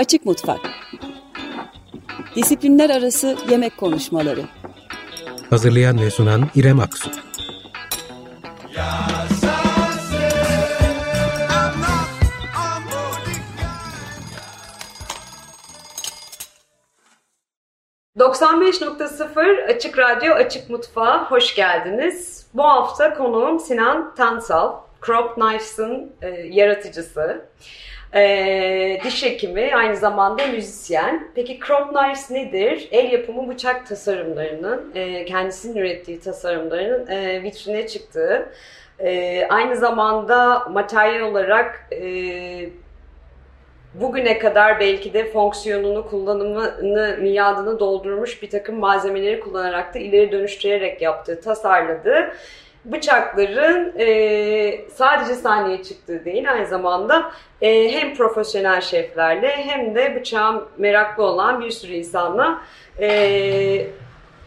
Açık 0.00 0.26
Mutfak 0.26 0.60
Disiplinler 2.36 2.90
Arası 2.90 3.36
Yemek 3.50 3.76
Konuşmaları 3.76 4.44
Hazırlayan 5.50 6.00
ve 6.00 6.10
sunan 6.10 6.50
İrem 6.54 6.80
Aksu 6.80 7.10
...95.0 18.18 19.74
Açık 19.74 19.98
Radyo 19.98 20.34
Açık 20.34 20.70
Mutfağa 20.70 21.30
hoş 21.30 21.54
geldiniz. 21.54 22.46
Bu 22.54 22.62
hafta 22.62 23.14
konuğum 23.14 23.60
Sinan 23.60 24.14
Tansal, 24.14 24.76
Crop 25.06 25.34
Knifes'ın 25.34 26.12
e, 26.22 26.28
yaratıcısı. 26.28 27.44
E, 28.14 29.00
diş 29.04 29.22
hekimi, 29.22 29.74
aynı 29.74 29.96
zamanda 29.96 30.46
müzisyen. 30.46 31.28
Peki 31.34 31.60
Crop 31.66 31.88
Knives 31.88 32.30
nedir? 32.30 32.88
El 32.92 33.12
yapımı 33.12 33.48
bıçak 33.48 33.86
tasarımlarının, 33.86 34.92
e, 34.94 35.24
kendisinin 35.24 35.76
ürettiği 35.76 36.20
tasarımlarının 36.20 37.06
e, 37.06 37.42
vitrine 37.42 37.86
çıktığı, 37.86 38.52
e, 38.98 39.46
aynı 39.48 39.76
zamanda 39.76 40.58
materyal 40.70 41.20
olarak 41.20 41.86
e, 41.92 42.02
bugüne 43.94 44.38
kadar 44.38 44.80
belki 44.80 45.12
de 45.12 45.24
fonksiyonunu, 45.24 46.06
kullanımını, 46.06 47.18
miadını 47.20 47.78
doldurmuş 47.80 48.42
bir 48.42 48.50
takım 48.50 48.78
malzemeleri 48.78 49.40
kullanarak 49.40 49.94
da 49.94 49.98
ileri 49.98 50.32
dönüştürerek 50.32 51.02
yaptığı, 51.02 51.40
tasarladığı 51.40 52.32
bıçakların 52.84 53.94
e, 53.98 54.88
sadece 54.88 55.34
sahneye 55.34 55.82
çıktığı 55.82 56.24
değil 56.24 56.52
aynı 56.52 56.66
zamanda 56.66 57.32
e, 57.62 57.92
hem 57.92 58.14
profesyonel 58.14 58.80
şeflerle 58.80 59.48
hem 59.56 59.94
de 59.94 60.16
bıçağa 60.16 60.62
meraklı 60.78 61.24
olan 61.24 61.60
bir 61.60 61.70
sürü 61.70 61.92
insanla 61.92 62.60
e, 63.00 63.86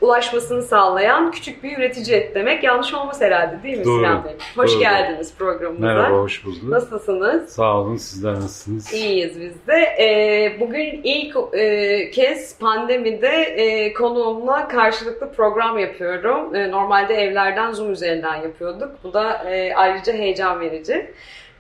ulaşmasını 0.03 0.61
sağlayan 0.61 1.31
küçük 1.31 1.63
bir 1.63 1.77
üretici 1.77 2.31
demek 2.35 2.63
yanlış 2.63 2.93
olmaz 2.93 3.21
herhalde 3.21 3.63
değil 3.63 3.77
mi 3.77 3.85
Doğru. 3.85 3.97
Sinan 3.99 4.23
Bey? 4.23 4.31
Hoş 4.55 4.71
Doğru. 4.71 4.79
geldiniz 4.79 5.33
programımıza. 5.37 5.85
Merhaba, 5.87 6.15
hoş 6.17 6.45
bulduk. 6.45 6.63
Nasılsınız? 6.63 7.49
Sağ 7.49 7.77
olun, 7.77 7.97
sizler 7.97 8.33
nasılsınız? 8.33 8.93
İyiyiz 8.93 9.41
biz 9.41 9.67
de. 9.67 9.75
Ee, 9.75 10.57
bugün 10.59 11.01
ilk 11.03 11.35
e, 11.53 12.11
kez 12.11 12.59
pandemide 12.59 13.27
e, 13.43 13.93
konuğumla 13.93 14.67
karşılıklı 14.67 15.31
program 15.31 15.79
yapıyorum. 15.79 16.55
E, 16.55 16.71
normalde 16.71 17.13
evlerden 17.13 17.71
Zoom 17.71 17.91
üzerinden 17.91 18.35
yapıyorduk. 18.35 18.91
Bu 19.03 19.13
da 19.13 19.33
e, 19.51 19.73
ayrıca 19.75 20.13
heyecan 20.13 20.59
verici. 20.59 21.13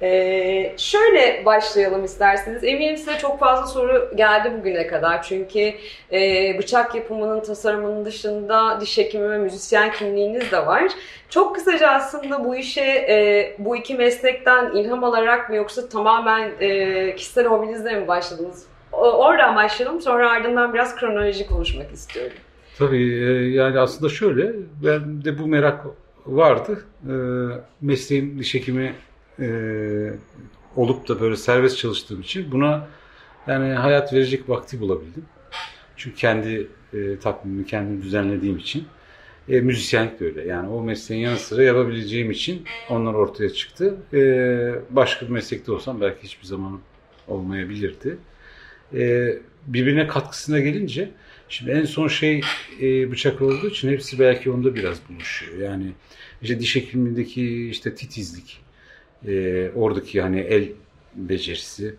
Ee, 0.03 0.73
şöyle 0.77 1.45
başlayalım 1.45 2.03
isterseniz. 2.03 2.63
Eminim 2.63 2.97
size 2.97 3.17
çok 3.17 3.39
fazla 3.39 3.67
soru 3.67 4.11
geldi 4.15 4.51
bugüne 4.59 4.87
kadar. 4.87 5.23
Çünkü 5.23 5.73
e, 6.11 6.55
bıçak 6.59 6.95
yapımının 6.95 7.39
tasarımının 7.39 8.05
dışında 8.05 8.81
diş 8.81 8.97
hekimi 8.97 9.29
ve 9.29 9.37
müzisyen 9.37 9.91
kimliğiniz 9.91 10.51
de 10.51 10.65
var. 10.65 10.83
Çok 11.29 11.55
kısaca 11.55 11.89
aslında 11.89 12.45
bu 12.45 12.55
işe 12.55 12.81
e, 12.81 13.55
bu 13.59 13.75
iki 13.75 13.95
meslekten 13.95 14.71
ilham 14.75 15.03
alarak 15.03 15.49
mı 15.49 15.55
yoksa 15.55 15.89
tamamen 15.89 16.51
e, 16.59 17.15
kişisel 17.15 17.45
hobinizle 17.45 17.99
mi 17.99 18.07
başladınız? 18.07 18.65
O, 18.91 19.11
oradan 19.11 19.55
başlayalım 19.55 20.01
sonra 20.01 20.31
ardından 20.31 20.73
biraz 20.73 20.95
kronoloji 20.95 21.47
konuşmak 21.47 21.91
istiyorum. 21.91 22.37
Tabii 22.77 23.13
e, 23.13 23.49
yani 23.49 23.79
aslında 23.79 24.09
şöyle, 24.09 24.51
ben 24.83 25.25
de 25.25 25.39
bu 25.39 25.47
merak 25.47 25.85
vardı. 26.25 26.85
E, 27.03 27.13
mesleğim 27.81 28.39
diş 28.39 28.53
hekimi 28.53 28.93
e, 29.39 29.47
olup 30.75 31.07
da 31.07 31.21
böyle 31.21 31.35
serbest 31.35 31.77
çalıştığım 31.77 32.21
için 32.21 32.51
buna 32.51 32.87
yani 33.47 33.73
hayat 33.73 34.13
verecek 34.13 34.49
vakti 34.49 34.79
bulabildim. 34.79 35.25
Çünkü 35.97 36.15
kendi 36.15 36.67
e, 36.93 37.19
takvimimi 37.19 37.65
kendim 37.65 38.01
düzenlediğim 38.01 38.57
için. 38.57 38.87
E, 39.49 39.61
müzisyenlik 39.61 40.19
de 40.19 40.25
öyle. 40.25 40.47
Yani 40.47 40.69
o 40.69 40.83
mesleğin 40.83 41.21
yanı 41.21 41.37
sıra 41.37 41.63
yapabileceğim 41.63 42.31
için 42.31 42.63
onlar 42.89 43.13
ortaya 43.13 43.49
çıktı. 43.49 43.97
E, 44.13 44.19
başka 44.89 45.25
bir 45.25 45.31
meslekte 45.31 45.71
olsam 45.71 46.01
belki 46.01 46.23
hiçbir 46.23 46.45
zaman 46.45 46.79
olmayabilirdi. 47.27 48.17
E, 48.93 49.33
birbirine 49.67 50.07
katkısına 50.07 50.59
gelince 50.59 51.11
şimdi 51.49 51.71
en 51.71 51.85
son 51.85 52.07
şey 52.07 52.41
e, 52.81 53.11
bıçak 53.11 53.41
olduğu 53.41 53.67
için 53.67 53.89
hepsi 53.89 54.19
belki 54.19 54.51
onda 54.51 54.75
biraz 54.75 54.97
buluşuyor. 55.09 55.57
Yani 55.57 55.91
işte 56.41 56.59
diş 56.59 56.75
hekimliğindeki 56.75 57.69
işte 57.69 57.95
titizlik, 57.95 58.61
e, 59.27 59.71
oradaki 59.75 60.21
hani 60.21 60.39
el 60.39 60.71
becerisi, 61.15 61.95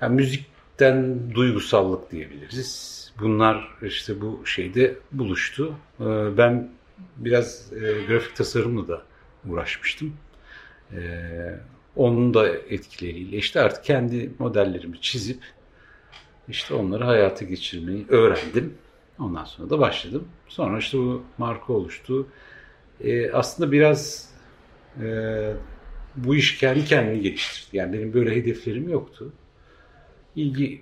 yani 0.00 0.14
müzikten 0.14 1.18
duygusallık 1.34 2.10
diyebiliriz. 2.10 2.96
Bunlar 3.20 3.68
işte 3.82 4.20
bu 4.20 4.46
şeyde 4.46 4.94
buluştu. 5.12 5.74
E, 6.00 6.04
ben 6.36 6.70
biraz 7.16 7.72
e, 7.72 8.06
grafik 8.08 8.36
tasarımla 8.36 8.88
da 8.88 9.02
uğraşmıştım. 9.48 10.16
E, 10.92 11.00
onun 11.96 12.34
da 12.34 12.48
etkileriyle 12.48 13.36
işte 13.36 13.60
artık 13.60 13.84
kendi 13.84 14.30
modellerimi 14.38 15.00
çizip 15.00 15.40
işte 16.48 16.74
onları 16.74 17.04
hayata 17.04 17.44
geçirmeyi 17.44 18.06
öğrendim. 18.08 18.74
Ondan 19.18 19.44
sonra 19.44 19.70
da 19.70 19.78
başladım. 19.78 20.28
Sonra 20.48 20.78
işte 20.78 20.98
bu 20.98 21.22
marka 21.38 21.72
oluştu. 21.72 22.26
E, 23.00 23.32
aslında 23.32 23.72
biraz 23.72 24.30
e, 25.02 25.06
bu 26.16 26.36
iş 26.36 26.58
kendi 26.58 26.84
kendini 26.84 27.20
geliştirdi. 27.20 27.76
Yani 27.76 27.92
benim 27.92 28.14
böyle 28.14 28.36
hedeflerim 28.36 28.88
yoktu. 28.88 29.32
İlgi 30.36 30.80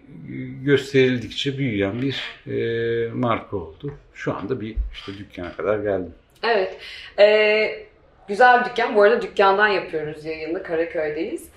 gösterildikçe 0.62 1.59
büyüyen 1.59 2.03
bir 2.03 2.17
e, 2.47 3.09
marka 3.09 3.56
oldu. 3.56 3.95
Şu 4.15 4.34
anda 4.37 4.61
bir 4.61 4.77
işte 4.93 5.12
dükkana 5.19 5.53
kadar 5.53 5.78
geldim. 5.78 6.15
Evet. 6.43 6.77
Ee, 7.19 7.87
güzel 8.28 8.61
bir 8.61 8.71
dükkan. 8.71 8.97
Bu 8.97 9.03
arada 9.03 9.22
dükkandan 9.22 9.69
yapıyoruz 9.69 10.25
yayını. 10.25 10.62
Karaköy'deyiz. 10.62 11.49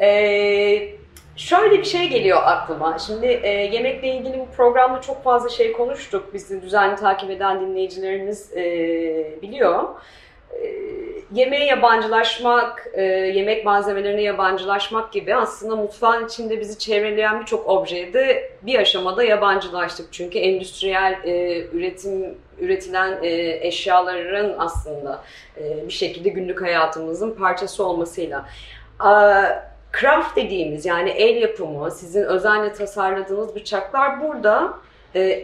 Ee, 0.00 0.88
şöyle 1.36 1.78
bir 1.78 1.84
şey 1.84 2.08
geliyor 2.08 2.38
aklıma. 2.44 2.98
Şimdi 2.98 3.26
e, 3.26 3.48
yemekle 3.48 4.08
ilgili 4.08 4.38
bu 4.38 4.48
programda 4.56 5.00
çok 5.00 5.24
fazla 5.24 5.48
şey 5.48 5.72
konuştuk. 5.72 6.34
Bizi 6.34 6.62
düzenli 6.62 6.96
takip 6.96 7.30
eden 7.30 7.60
dinleyicilerimiz 7.60 8.52
e, 8.56 8.62
biliyor. 9.42 9.82
E, 9.82 9.86
yemeğe 11.32 11.64
yabancılaşmak, 11.64 12.86
e, 12.94 13.02
yemek 13.02 13.64
malzemelerine 13.64 14.22
yabancılaşmak 14.22 15.12
gibi 15.12 15.34
aslında 15.34 15.76
mutfağın 15.76 16.26
içinde 16.26 16.60
bizi 16.60 16.78
çevreleyen 16.78 17.40
birçok 17.40 17.68
objeye 17.68 18.12
de 18.12 18.50
bir 18.62 18.78
aşamada 18.78 19.24
yabancılaştık. 19.24 20.12
Çünkü 20.12 20.38
endüstriyel 20.38 21.18
e, 21.24 21.60
üretim 21.72 22.34
üretilen 22.58 23.18
e, 23.22 23.58
eşyaların 23.66 24.54
aslında 24.58 25.22
bir 25.86 25.92
şekilde 25.92 26.28
günlük 26.28 26.62
hayatımızın 26.62 27.30
parçası 27.30 27.84
olmasıyla. 27.84 28.48
Craft 30.00 30.36
dediğimiz 30.36 30.86
yani 30.86 31.10
el 31.10 31.42
yapımı, 31.42 31.90
sizin 31.90 32.22
özenle 32.22 32.72
tasarladığınız 32.72 33.54
bıçaklar 33.54 34.22
burada 34.22 34.74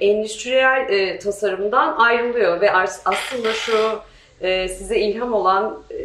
endüstriyel 0.01 1.19
tasarımdan 1.21 1.97
ayrılıyor 1.99 2.61
ve 2.61 2.73
as- 2.73 3.03
aslında 3.05 3.53
şu 3.53 4.01
e, 4.43 4.69
size 4.69 4.99
ilham 4.99 5.33
olan 5.33 5.83
e, 5.91 5.97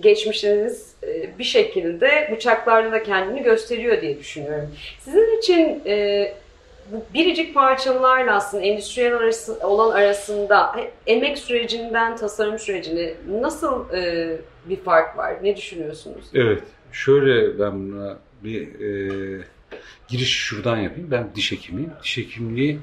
geçmişiniz 0.00 0.94
e, 1.02 1.38
bir 1.38 1.44
şekilde 1.44 2.28
bıçaklarda 2.32 2.92
da 2.92 3.02
kendini 3.02 3.42
gösteriyor 3.42 4.00
diye 4.00 4.18
düşünüyorum. 4.18 4.70
Sizin 5.00 5.38
için 5.38 5.82
e, 5.86 6.32
bu 6.92 7.04
biricik 7.14 7.54
parçalarla 7.54 8.34
aslında 8.34 8.62
endüstriyel 8.62 9.16
arası, 9.16 9.58
olan 9.68 9.90
arasında 9.96 10.76
emek 11.06 11.38
sürecinden 11.38 12.16
tasarım 12.16 12.58
sürecine 12.58 13.14
nasıl 13.40 13.92
e, 13.92 14.36
bir 14.64 14.76
fark 14.76 15.18
var? 15.18 15.34
Ne 15.42 15.56
düşünüyorsunuz? 15.56 16.24
Evet, 16.34 16.62
şöyle 16.92 17.58
ben 17.58 17.92
buna 17.92 18.18
bir 18.44 18.80
e, 18.80 19.44
giriş 20.08 20.36
şuradan 20.36 20.76
yapayım. 20.76 21.10
Ben 21.10 21.28
diş 21.34 21.52
hekimiyim. 21.52 21.92
Diş 22.02 22.18
hekimliği 22.18 22.78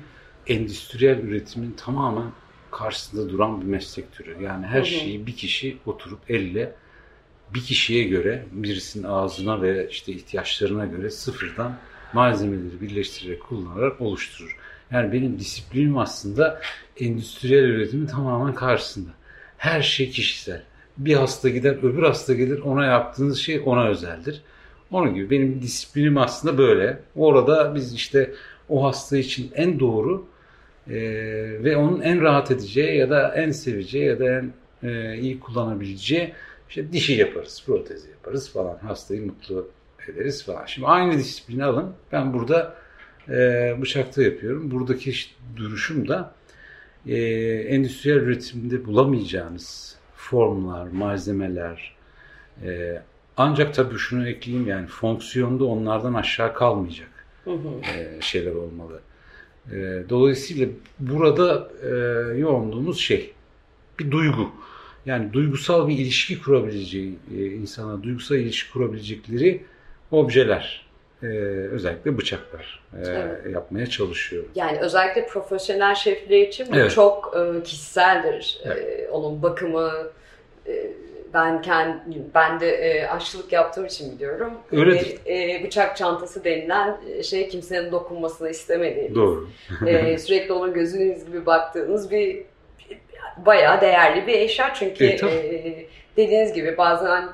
endüstriyel 0.48 1.18
üretimin 1.18 1.72
tamamen 1.72 2.32
karşısında 2.72 3.30
duran 3.30 3.62
bir 3.62 3.66
meslek 3.66 4.12
türü. 4.12 4.44
Yani 4.44 4.66
her 4.66 4.84
şeyi 4.84 5.28
bir 5.28 5.36
kişi 5.36 5.78
oturup 5.86 6.20
elle 6.30 6.76
bir 7.54 7.62
kişiye 7.62 8.04
göre 8.04 8.46
birisinin 8.52 9.04
ağzına 9.04 9.62
ve 9.62 9.88
işte 9.90 10.12
ihtiyaçlarına 10.12 10.86
göre 10.86 11.10
sıfırdan 11.10 11.78
malzemeleri 12.14 12.82
birleştirerek 12.82 13.44
kullanarak 13.44 14.02
oluşturur. 14.02 14.58
Yani 14.92 15.14
benim 15.14 15.40
disiplinim 15.40 15.98
aslında 15.98 16.62
endüstriyel 17.00 17.64
üretimin 17.64 18.06
tamamen 18.06 18.56
karşısında. 18.56 19.10
Her 19.58 19.82
şey 19.82 20.10
kişisel. 20.10 20.64
Bir 20.98 21.16
hasta 21.16 21.50
gider, 21.50 21.78
öbür 21.84 22.04
hasta 22.04 22.34
gelir, 22.34 22.60
ona 22.60 22.86
yaptığınız 22.86 23.40
şey 23.40 23.62
ona 23.66 23.88
özeldir. 23.88 24.42
Onun 24.92 25.16
gibi 25.16 25.30
benim 25.30 25.62
disiplinim 25.62 26.18
aslında 26.18 26.58
böyle. 26.58 27.00
Orada 27.16 27.76
biz 27.76 27.94
işte 27.94 28.34
o 28.70 28.84
hasta 28.84 29.18
için 29.18 29.52
en 29.56 29.80
doğru 29.80 30.26
e, 30.88 30.94
ve 31.64 31.78
onun 31.78 32.02
en 32.02 32.22
rahat 32.22 32.52
edeceği 32.52 32.98
ya 32.98 33.10
da 33.10 33.36
en 33.36 33.52
seveceği 33.52 34.06
ya 34.06 34.20
da 34.20 34.26
en 34.26 34.54
e, 34.90 35.18
iyi 35.18 35.40
kullanabileceği 35.40 36.34
işte 36.70 36.92
dişi 36.92 37.14
yaparız, 37.14 37.64
protezi 37.66 38.10
yaparız 38.10 38.54
falan. 38.54 38.78
Hastayı 38.78 39.26
mutlu 39.26 39.68
ederiz 40.08 40.46
falan. 40.46 40.66
Şimdi 40.66 40.88
aynı 40.88 41.18
disiplini 41.18 41.64
alın. 41.64 41.94
Ben 42.12 42.34
burada 42.34 42.76
e, 43.30 43.76
bıçakta 43.82 44.24
yapıyorum. 44.24 44.72
Buradaki 44.72 45.14
duruşum 45.56 46.08
da 46.08 46.34
e, 47.08 47.18
endüstriyel 47.54 48.18
üretimde 48.18 48.86
bulamayacağınız 48.86 49.96
formlar, 50.16 50.88
malzemeler, 50.88 51.96
e, 52.66 53.02
ancak 53.38 53.74
tabii 53.74 53.98
şunu 53.98 54.30
ekleyeyim 54.30 54.68
yani 54.68 54.88
fonksiyonda 54.88 55.66
onlardan 55.66 56.14
aşağı 56.14 56.54
kalmayacak 56.54 57.10
Hı 57.44 57.52
hı. 57.52 57.92
e, 57.98 58.22
şeyler 58.22 58.56
olmalı. 58.56 59.00
E, 59.72 60.04
dolayısıyla 60.10 60.68
burada 61.00 61.70
e, 61.84 61.88
yoğunluğumuz 62.38 63.00
şey, 63.00 63.34
bir 64.00 64.12
duygu. 64.12 64.50
Yani 65.06 65.34
duygusal 65.34 65.88
bir 65.88 65.94
ilişki 65.98 66.42
kurabileceği 66.42 67.16
e, 67.38 67.46
insana 67.46 68.04
duygusal 68.04 68.38
ilişki 68.38 68.72
kurabilecekleri 68.74 69.64
objeler, 70.12 70.86
e, 71.24 71.28
özellikle 71.72 72.18
bıçaklar 72.18 72.84
e, 72.94 72.98
Evet. 73.08 73.54
yapmaya 73.54 73.88
çalışıyorum. 73.88 74.50
Yani 74.56 74.80
özellikle 74.80 75.28
profesyonel 75.28 75.96
şefler 75.96 76.42
için 76.42 76.68
bu 76.72 76.76
Evet. 76.76 76.92
çok 76.92 77.38
e, 77.38 77.64
kişiseldir. 77.64 78.62
E, 78.66 79.08
onun 79.12 79.44
bakımı 79.44 79.92
e, 80.68 80.92
ben 81.34 81.62
kendim 81.62 82.32
ben 82.36 82.60
de 82.60 82.70
e, 82.70 83.08
aşçılık 83.08 83.54
yaptığım 83.54 83.86
için 83.86 84.16
biliyorum. 84.16 84.54
Öyledir. 84.72 85.18
E, 85.26 85.52
e, 85.52 85.64
bıçak 85.64 85.98
çantası 85.98 86.44
denilen 86.44 86.98
şey 87.24 87.50
kimsenin 87.50 87.92
dokunmasını 87.92 88.50
istemediğiniz. 88.50 89.16
Doğru. 89.16 89.50
e, 89.88 90.18
sürekli 90.18 90.54
onun 90.54 90.74
gözünüz 90.74 91.26
gibi 91.26 91.46
baktığınız 91.46 92.12
bir 92.12 92.44
bayağı 93.46 93.82
değerli 93.82 94.28
bir 94.28 94.34
eşya 94.34 94.74
çünkü 94.74 95.06
E, 95.06 95.08
e, 95.08 95.86
dediğiniz 96.18 96.54
gibi 96.54 96.78
bazen 96.78 97.22
e, 97.22 97.28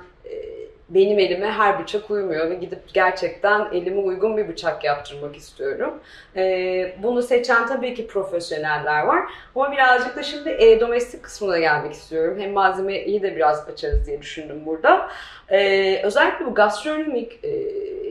benim 0.90 1.20
elime 1.20 1.52
her 1.52 1.80
bıçak 1.80 2.12
uymuyor 2.12 2.50
ve 2.50 2.56
gidip 2.56 2.94
gerçekten 2.94 3.68
elime 3.74 4.02
uygun 4.02 4.38
bir 4.38 4.48
bıçak 4.48 4.84
yaptırmak 4.84 5.36
istiyorum. 5.36 5.94
E, 6.36 6.96
bunu 7.04 7.22
seçen 7.22 7.68
tabii 7.68 7.94
ki 7.94 8.08
profesyoneller 8.08 9.04
var 9.04 9.24
ama 9.56 9.72
birazcık 9.72 10.16
da 10.16 10.24
şimdi 10.24 10.50
e, 10.50 10.80
domestik 10.80 11.24
kısmına 11.24 11.60
gelmek 11.60 11.94
istiyorum. 11.94 12.38
Hem 12.40 12.52
malzemeyi 12.52 13.22
de 13.22 13.36
biraz 13.36 13.70
açarız 13.70 14.08
diye 14.08 14.22
düşündüm 14.22 14.66
burada. 14.66 15.10
E, 15.50 16.02
özellikle 16.04 16.46
bu 16.46 16.54
gastronomik 16.54 17.40
e, 17.44 17.50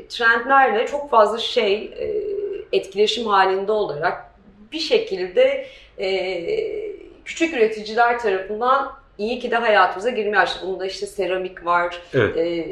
trendlerle 0.08 0.87
çok 0.87 1.11
fazla 1.11 1.38
şey 1.38 1.84
e, 1.99 2.06
etkileşim 2.73 3.26
halinde 3.26 3.73
olarak 3.73 4.25
bir 4.73 4.78
şekilde 4.78 5.67
e, 5.99 6.06
küçük 7.25 7.55
üreticiler 7.55 8.19
tarafından 8.19 8.93
iyi 9.19 9.39
ki 9.39 9.51
de 9.51 9.57
hayatımıza 9.57 10.11
girmeye 10.11 10.37
başladı. 10.37 10.65
Bunda 10.73 10.87
işte 10.87 11.07
seramik 11.07 11.67
var, 11.67 12.03
Evet. 12.15 12.37
e, 12.37 12.67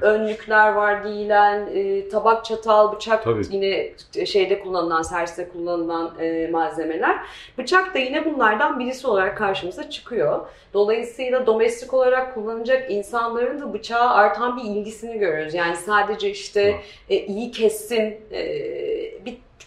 önlükler 0.00 0.72
var 0.72 1.04
giyilen, 1.04 1.68
e, 1.74 2.08
tabak, 2.08 2.44
çatal, 2.44 2.92
bıçak 2.96 3.24
Tabii. 3.24 3.42
yine 3.50 3.90
şeyde 4.26 4.60
kullanılan, 4.60 5.02
serviste 5.02 5.48
kullanılan 5.48 6.14
e, 6.20 6.48
malzemeler. 6.52 7.16
Bıçak 7.58 7.94
da 7.94 7.98
yine 7.98 8.24
bunlardan 8.24 8.78
birisi 8.78 9.06
olarak 9.06 9.38
karşımıza 9.38 9.90
çıkıyor. 9.90 10.40
Dolayısıyla 10.74 11.46
domestik 11.46 11.94
olarak 11.94 12.34
kullanacak 12.34 12.90
insanların 12.90 13.60
da 13.60 13.72
bıçağa 13.72 14.10
artan 14.10 14.56
bir 14.56 14.62
ilgisini 14.62 15.18
görüyoruz. 15.18 15.54
Yani 15.54 15.76
sadece 15.76 16.30
işte 16.30 16.76
e, 17.08 17.16
iyi 17.16 17.50
kessin, 17.50 18.16
e, 18.32 18.40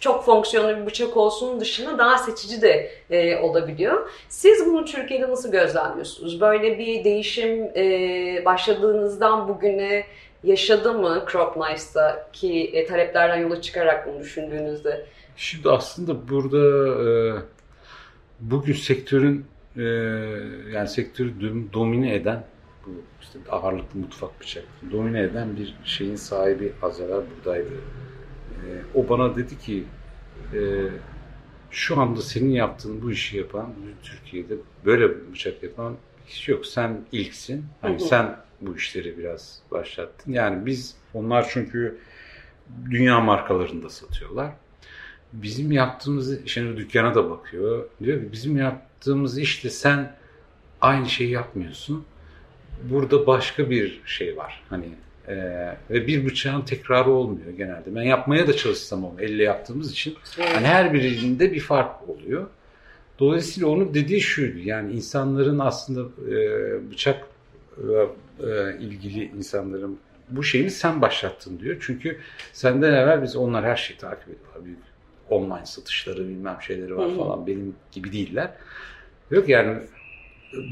çok 0.03 0.25
fonksiyonlu 0.25 0.77
bir 0.81 0.85
bıçak 0.85 1.17
olsun 1.17 1.59
dışında 1.59 1.97
daha 1.97 2.17
seçici 2.17 2.61
de 2.61 2.91
e, 3.09 3.37
olabiliyor. 3.37 4.09
Siz 4.29 4.65
bunu 4.65 4.85
Türkiye'de 4.85 5.29
nasıl 5.29 5.51
gözlemliyorsunuz? 5.51 6.41
Böyle 6.41 6.79
bir 6.79 7.03
değişim 7.03 7.63
e, 7.75 8.45
başladığınızdan 8.45 9.47
bugüne 9.47 10.03
yaşadı 10.43 10.93
mı 10.93 11.25
Crop 11.31 11.53
Knifes'ta 11.53 12.29
ki 12.33 12.71
e, 12.73 12.85
taleplerden 12.85 13.37
yola 13.37 13.61
çıkarak 13.61 14.07
bunu 14.07 14.19
düşündüğünüzde? 14.19 15.05
Şimdi 15.37 15.69
aslında 15.69 16.29
burada 16.29 16.57
e, 17.03 17.09
bugün 18.39 18.73
sektörün 18.73 19.45
e, 19.77 19.83
yani 20.73 20.87
sektörü 20.87 21.29
dom- 21.29 21.73
domine 21.73 22.15
eden 22.15 22.43
bu 22.85 22.89
işte 23.21 23.39
ağırlıklı 23.51 23.99
mutfak 23.99 24.41
bıçak 24.41 24.63
domine 24.91 25.21
eden 25.21 25.57
bir 25.57 25.75
şeyin 25.85 26.15
sahibi 26.15 26.73
az 26.81 27.01
evvel 27.01 27.21
buradaydı. 27.37 27.69
O 28.95 29.09
bana 29.09 29.35
dedi 29.35 29.57
ki 29.57 29.83
e, 30.53 30.59
şu 31.71 32.01
anda 32.01 32.21
senin 32.21 32.51
yaptığın 32.51 33.01
bu 33.01 33.11
işi 33.11 33.37
yapan 33.37 33.73
Türkiye'de 34.03 34.53
böyle 34.85 35.31
bıçak 35.31 35.63
yapan 35.63 35.95
hiç 36.27 36.49
yok. 36.49 36.65
Sen 36.65 37.01
ilksin. 37.11 37.65
Hani 37.81 37.99
sen 37.99 38.37
bu 38.61 38.75
işleri 38.75 39.17
biraz 39.17 39.59
başlattın. 39.71 40.31
Yani 40.31 40.65
biz 40.65 40.95
onlar 41.13 41.49
çünkü 41.49 41.97
dünya 42.91 43.19
markalarında 43.19 43.89
satıyorlar. 43.89 44.51
Bizim 45.33 45.71
yaptığımız 45.71 46.47
şimdi 46.47 46.77
dükkana 46.77 47.15
da 47.15 47.29
bakıyor. 47.29 47.85
Diyor 48.03 48.21
ki 48.21 48.31
bizim 48.31 48.57
yaptığımız 48.57 49.37
işte 49.37 49.69
sen 49.69 50.15
aynı 50.81 51.09
şeyi 51.09 51.29
yapmıyorsun. 51.29 52.05
Burada 52.83 53.27
başka 53.27 53.69
bir 53.69 54.01
şey 54.05 54.37
var. 54.37 54.63
Hani 54.69 54.89
e, 55.27 55.35
ve 55.89 56.07
bir 56.07 56.25
bıçağın 56.25 56.61
tekrarı 56.61 57.11
olmuyor 57.11 57.51
genelde. 57.57 57.95
Ben 57.95 58.03
yapmaya 58.03 58.47
da 58.47 58.53
çalışsam 58.53 59.05
onu 59.05 59.21
elle 59.21 59.43
yaptığımız 59.43 59.91
için 59.91 60.15
hani 60.37 60.67
her 60.67 60.93
birinde 60.93 61.53
bir 61.53 61.59
fark 61.59 62.09
oluyor. 62.09 62.47
Dolayısıyla 63.19 63.69
onun 63.69 63.93
dediği 63.93 64.21
şuydu. 64.21 64.59
Yani 64.59 64.93
insanların 64.93 65.59
aslında 65.59 66.01
e, 66.31 66.91
bıçak 66.91 67.27
e, 67.77 68.77
ilgili 68.79 69.23
insanların 69.23 69.99
bu 70.29 70.43
şeyini 70.43 70.71
sen 70.71 71.01
başlattın 71.01 71.59
diyor. 71.59 71.77
Çünkü 71.79 72.17
senden 72.53 72.93
evvel 72.93 73.23
biz 73.23 73.35
onlar 73.35 73.65
her 73.65 73.75
şeyi 73.75 73.97
takip 73.97 74.27
ediyorlar. 74.27 74.65
Büyük 74.65 74.79
online 75.29 75.65
satışları 75.65 76.27
bilmem 76.27 76.57
şeyleri 76.61 76.97
var 76.97 77.15
falan. 77.15 77.47
Benim 77.47 77.75
gibi 77.91 78.11
değiller. 78.11 78.51
Yok 79.31 79.49
yani 79.49 79.77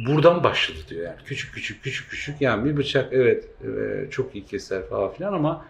buradan 0.08 0.44
başladı 0.44 0.80
diyor 0.90 1.06
yani. 1.06 1.16
Küçük 1.26 1.54
küçük 1.54 1.84
küçük 1.84 2.10
küçük 2.10 2.42
yani 2.42 2.66
bir 2.66 2.78
bıçak 2.78 3.14
evet 3.14 3.48
e, 3.64 4.10
çok 4.10 4.36
iyi 4.36 4.46
keser 4.46 4.86
falan 4.90 5.14
filan 5.14 5.34
ama 5.34 5.66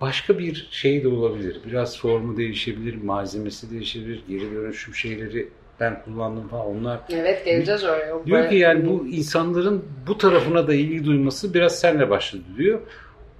başka 0.00 0.38
bir 0.38 0.68
şey 0.70 1.04
de 1.04 1.08
olabilir. 1.08 1.60
Biraz 1.66 1.98
formu 1.98 2.36
değişebilir, 2.36 3.02
malzemesi 3.02 3.70
değişebilir, 3.70 4.22
geri 4.28 4.54
dönüşüm 4.54 4.94
şeyleri 4.94 5.48
ben 5.80 6.02
kullandım 6.04 6.48
falan 6.48 6.66
onlar 6.66 7.00
Evet 7.10 7.44
geleceğiz 7.44 7.84
oraya. 7.84 8.26
Diyor 8.26 8.48
ki 8.48 8.56
yani 8.56 8.86
bu 8.86 9.06
insanların 9.06 9.84
bu 10.06 10.18
tarafına 10.18 10.68
da 10.68 10.74
ilgi 10.74 11.04
duyması 11.04 11.54
biraz 11.54 11.80
senle 11.80 12.10
başladı 12.10 12.42
diyor. 12.58 12.80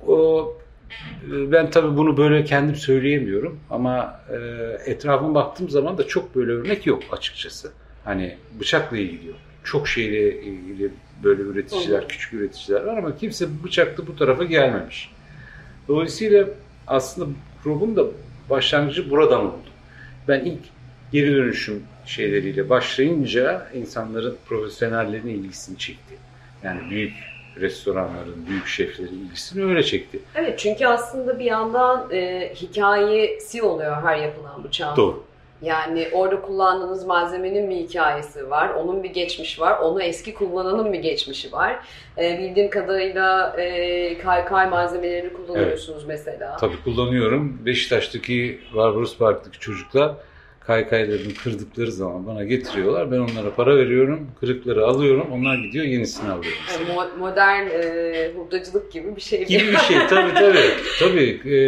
O 0.07 0.55
e, 1.33 1.53
ben 1.53 1.71
tabii 1.71 1.97
bunu 1.97 2.17
böyle 2.17 2.45
kendim 2.45 2.75
söyleyemiyorum 2.75 3.61
ama 3.71 4.21
e, 4.31 4.91
etrafıma 4.91 5.35
baktığım 5.35 5.71
zaman 5.71 5.99
da 5.99 6.07
çok 6.07 6.37
böyle 6.37 6.53
örnek 6.53 6.87
yok 6.87 7.03
açıkçası. 7.13 7.73
Hani 8.05 8.37
bıçakla 8.61 8.97
ilgili 8.97 9.27
yok. 9.27 9.37
Çok 9.65 9.89
şeyle 9.89 10.43
ilgili 10.43 10.91
böyle 11.25 11.43
üreticiler, 11.43 12.03
hı. 12.03 12.09
küçük 12.09 12.33
üreticiler 12.33 12.81
var 12.81 12.97
ama 12.97 13.17
kimse 13.17 13.47
bıçakla 13.65 14.07
bu 14.07 14.17
tarafa 14.17 14.45
gelmemiş. 14.45 15.11
Dolayısıyla 15.89 16.49
aslında 16.87 17.29
grubun 17.65 17.97
da 17.97 18.05
başlangıcı 18.51 19.11
buradan 19.11 19.41
oldu. 19.41 19.69
Ben 20.29 20.41
ilk 20.45 20.61
geri 21.13 21.35
dönüşüm 21.35 21.83
şeyleriyle 22.07 22.71
başlayınca 22.71 23.67
insanların 23.75 24.37
profesyonellerine 24.47 25.33
ilgisini 25.33 25.79
çekti. 25.79 26.15
Yani 26.63 26.91
büyük 26.91 27.15
restoranların, 27.57 28.47
büyük 28.49 28.67
şeflerin 28.67 29.27
ilgisini 29.27 29.65
öyle 29.65 29.83
çekti. 29.83 30.21
Evet 30.35 30.59
çünkü 30.59 30.87
aslında 30.87 31.39
bir 31.39 31.45
yandan 31.45 32.13
e, 32.13 32.53
hikayesi 32.55 33.63
oluyor 33.63 34.03
her 34.03 34.17
yapılan 34.17 34.65
bıçağın. 34.65 34.97
Doğru. 34.97 35.25
Yani 35.63 36.09
orada 36.13 36.41
kullandığınız 36.41 37.05
malzemenin 37.07 37.71
bir 37.71 37.77
hikayesi 37.77 38.51
var, 38.51 38.69
onun 38.69 39.03
bir 39.03 39.11
geçmişi 39.11 39.61
var, 39.61 39.79
onu 39.79 40.03
eski 40.03 40.35
kullananın 40.35 40.93
bir 40.93 40.99
geçmişi 40.99 41.53
var. 41.53 41.77
E, 42.19 42.39
bildiğim 42.39 42.71
kadarıyla 42.71 43.57
e, 43.59 44.19
kaykay 44.19 44.69
malzemeleri 44.69 45.33
kullanıyorsunuz 45.33 46.05
mesela. 46.05 46.57
Tabii 46.57 46.83
kullanıyorum. 46.85 47.59
Beşiktaş'taki 47.67 48.61
Barbaros 48.75 49.17
Park'taki 49.17 49.59
çocuklar 49.59 50.13
kaykaylarını 50.61 51.35
kırdıkları 51.35 51.93
zaman 51.93 52.27
bana 52.27 52.45
getiriyorlar. 52.45 53.13
Ben 53.13 53.19
onlara 53.19 53.55
para 53.57 53.77
veriyorum. 53.77 54.31
Kırıkları 54.41 54.87
alıyorum. 54.87 55.27
Onlar 55.33 55.57
gidiyor 55.59 55.85
yenisini 55.85 56.31
alıyor. 56.31 56.53
Yani 56.73 56.89
mo- 56.99 57.19
modern 57.19 57.67
e, 57.67 58.33
hurdacılık 58.37 58.93
gibi 58.93 59.17
bir 59.17 59.21
şey. 59.21 59.45
gibi 59.45 59.73
bir 59.73 59.77
şey. 59.77 59.97
Tabii 60.11 60.35
tabii. 60.35 60.71
Tabii. 60.99 61.41
E, 61.45 61.59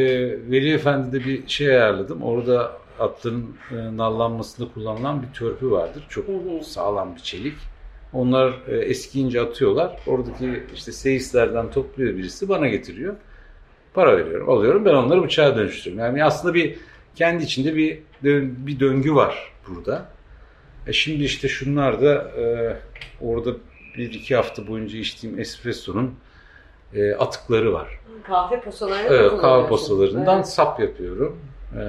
Veli 0.51 0.75
Efendi'de 0.75 1.25
bir 1.25 1.49
şey 1.49 1.69
ayarladım. 1.69 2.23
Orada 2.23 2.80
atların 3.01 3.57
e, 3.71 3.97
nallanmasında 3.97 4.69
kullanılan 4.75 5.23
bir 5.23 5.39
törpü 5.39 5.71
vardır. 5.71 6.05
Çok 6.09 6.29
Hı 6.29 6.33
hı. 6.33 6.65
sağlam 6.65 7.17
bir 7.17 7.21
çelik. 7.21 7.55
Onlar 8.13 8.53
e, 8.69 8.77
eskiyince 8.77 9.41
atıyorlar. 9.41 10.01
Oradaki 10.07 10.65
işte 10.75 10.93
seyislerden 10.93 11.71
topluyor 11.71 12.17
birisi 12.17 12.49
bana 12.49 12.69
getiriyor. 12.69 13.15
Para 13.95 14.17
veriyorum, 14.17 14.49
alıyorum. 14.51 14.85
Ben 14.85 14.95
onları 14.95 15.23
bıçağa 15.23 15.57
dönüştürüyorum. 15.57 16.07
Yani 16.07 16.25
aslında 16.25 16.55
bir 16.55 16.79
kendi 17.15 17.45
içinde 17.45 17.77
bir 17.77 17.99
bir 18.67 18.81
döngü 18.81 19.15
var 19.15 19.53
burada. 19.69 20.09
E 20.87 20.93
şimdi 20.93 21.25
işte 21.25 21.49
şunlar 21.49 22.03
da 22.03 22.15
e, 22.15 22.77
orada 23.21 23.51
bir 23.97 24.13
iki 24.13 24.37
hafta 24.37 24.67
boyunca 24.67 24.99
içtiğim 24.99 25.41
espresso'nun 25.41 26.15
e, 26.95 27.15
atıkları 27.15 27.73
var. 27.73 28.01
Kahve 28.27 28.61
posalarını 28.61 29.07
Evet, 29.11 29.41
kahve 29.41 29.69
posalarından 29.69 30.37
Evet. 30.37 30.49
sap 30.49 30.81
yapıyorum. 30.81 31.39
Ee, 31.77 31.81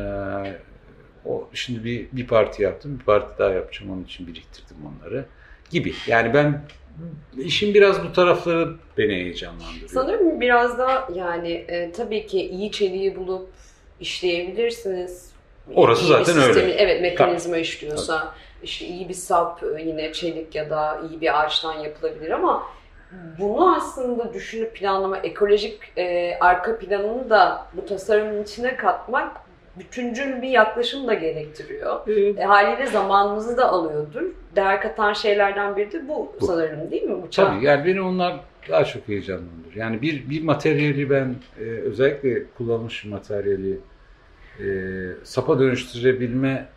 o 1.25 1.49
şimdi 1.53 1.83
bir 1.83 2.07
bir 2.11 2.27
parti 2.27 2.63
yaptım, 2.63 2.99
bir 2.99 3.05
parti 3.05 3.39
daha 3.39 3.49
yapacağım 3.49 3.93
onun 3.93 4.03
için 4.03 4.27
biriktirdim 4.27 4.77
onları 4.85 5.25
gibi. 5.71 5.93
Yani 6.07 6.33
ben 6.33 6.61
işin 7.37 7.73
biraz 7.73 8.03
bu 8.03 8.13
tarafları 8.13 8.73
beni 8.97 9.13
heyecanlandırıyor. 9.13 9.89
Sanırım 9.89 10.41
biraz 10.41 10.77
da 10.77 11.07
yani 11.15 11.51
e, 11.51 11.91
tabii 11.91 12.27
ki 12.27 12.49
iyi 12.49 12.71
çeliği 12.71 13.15
bulup 13.15 13.49
işleyebilirsiniz. 13.99 15.31
Orası 15.75 16.03
İyi 16.03 16.07
zaten 16.07 16.35
bir 16.35 16.41
öyle. 16.41 16.73
Evet 16.73 17.01
mekanizma 17.01 17.57
işliyorsa 17.57 18.35
işte 18.63 18.85
iyi 18.85 19.09
bir 19.09 19.13
sap 19.13 19.63
e, 19.63 19.81
yine 19.81 20.13
çelik 20.13 20.55
ya 20.55 20.69
da 20.69 21.01
iyi 21.09 21.21
bir 21.21 21.41
ağaçtan 21.41 21.73
yapılabilir 21.73 22.31
ama 22.31 22.63
bunu 23.39 23.75
aslında 23.75 24.33
düşünüp 24.33 24.75
planlama, 24.75 25.17
ekolojik 25.17 25.79
e, 25.97 26.37
arka 26.39 26.77
planını 26.77 27.29
da 27.29 27.67
bu 27.73 27.85
tasarımın 27.85 28.43
içine 28.43 28.75
katmak 28.75 29.40
bütüncül 29.79 30.41
bir 30.41 30.49
yaklaşım 30.49 31.07
da 31.07 31.13
gerektiriyor. 31.13 32.07
Ee, 32.07 32.41
E, 32.41 32.43
haliyle 32.43 32.87
zamanınızı 32.87 33.57
da 33.57 33.69
alıyordur. 33.69 34.21
Değer 34.55 34.81
katan 34.81 35.13
şeylerden 35.13 35.77
biri 35.77 35.91
de 35.91 36.07
bu, 36.07 36.35
Bu. 36.41 36.45
sanırım 36.45 36.91
değil 36.91 37.03
mi? 37.03 37.23
Bıçak. 37.23 37.47
Tabii 37.47 37.65
yani 37.65 37.85
beni 37.85 38.01
onlar 38.01 38.39
daha 38.69 38.85
çok 38.85 39.07
heyecanlandırır. 39.07 39.75
Yani 39.75 40.01
bir 40.01 40.29
bir 40.29 40.43
materyali 40.43 41.09
ben 41.09 41.35
e, 41.59 41.63
özellikle 41.63 42.43
kullanılmış 42.57 43.05
materyali 43.05 43.79
e, 44.59 44.65
sapa 45.23 45.59
dönüştürebilme 45.59 46.69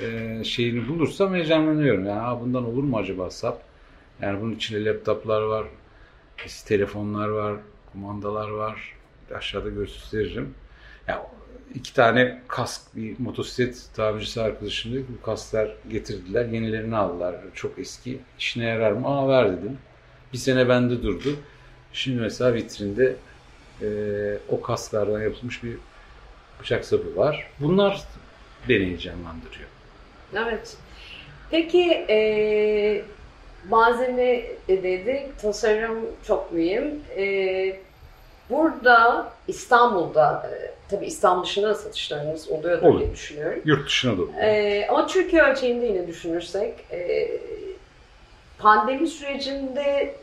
e, 0.00 0.44
şeyini 0.44 0.88
bulursam 0.88 1.34
heyecanlanıyorum. 1.34 2.06
Yani 2.06 2.20
"Aa, 2.20 2.40
bundan 2.40 2.64
olur 2.64 2.82
mu 2.82 2.98
acaba 2.98 3.30
sap? 3.30 3.62
Yani 4.22 4.40
bunun 4.40 4.54
içinde 4.54 4.84
laptoplar 4.84 5.42
var, 5.42 5.66
telefonlar 6.66 7.28
var, 7.28 7.54
kumandalar 7.92 8.48
var. 8.50 8.94
Aşağıda 9.34 9.68
gösteririm. 9.68 10.54
Ya 11.08 11.22
iki 11.74 11.94
tane 11.94 12.40
kask 12.48 12.96
bir 12.96 13.14
motosiklet 13.18 13.88
tamircisi 13.94 14.40
arkadaşım 14.40 14.92
dedi 14.94 15.04
bu 15.18 15.24
kasklar 15.24 15.76
getirdiler. 15.90 16.44
Yenilerini 16.44 16.96
aldılar. 16.96 17.36
Çok 17.54 17.78
eski. 17.78 18.18
İşine 18.38 18.64
yarar 18.64 18.92
mı? 18.92 19.08
Aa 19.08 19.28
ver 19.28 19.52
dedim. 19.52 19.78
Bir 20.32 20.38
sene 20.38 20.68
bende 20.68 21.02
durdu. 21.02 21.36
Şimdi 21.92 22.20
mesela 22.20 22.54
vitrinde 22.54 23.16
e, 23.82 23.88
o 24.48 24.60
kasklardan 24.60 25.22
yapılmış 25.22 25.64
bir 25.64 25.76
bıçak 26.60 26.84
sapı 26.84 27.16
var. 27.16 27.50
Bunlar 27.60 28.02
beni 28.68 28.86
heyecanlandırıyor. 28.86 29.68
Evet. 30.34 30.76
Peki 31.50 31.92
e, 31.92 33.02
malzeme 33.68 34.42
dedik, 34.68 35.38
tasarım 35.38 35.98
çok 36.26 36.52
mühim. 36.52 37.00
E, 37.16 37.87
burada 38.50 39.28
İstanbul'da, 39.48 40.50
e, 40.52 40.70
tabii 40.90 41.06
İstanbul 41.06 41.44
dışında 41.44 41.68
da 41.68 41.74
satışlarınız 41.74 42.48
oluyor 42.48 42.98
diye 42.98 43.12
düşünüyorum. 43.12 43.60
Yurt 43.64 43.86
dışına 43.86 44.18
doğru. 44.18 44.30
E, 44.40 44.86
ama 44.86 45.06
Türkiye 45.06 45.42
ölçeğinde 45.42 45.86
yine 45.86 46.06
düşünürsek, 46.06 46.74
e, 46.92 47.30
pandemi 48.58 49.08
sürecinde 49.08 50.14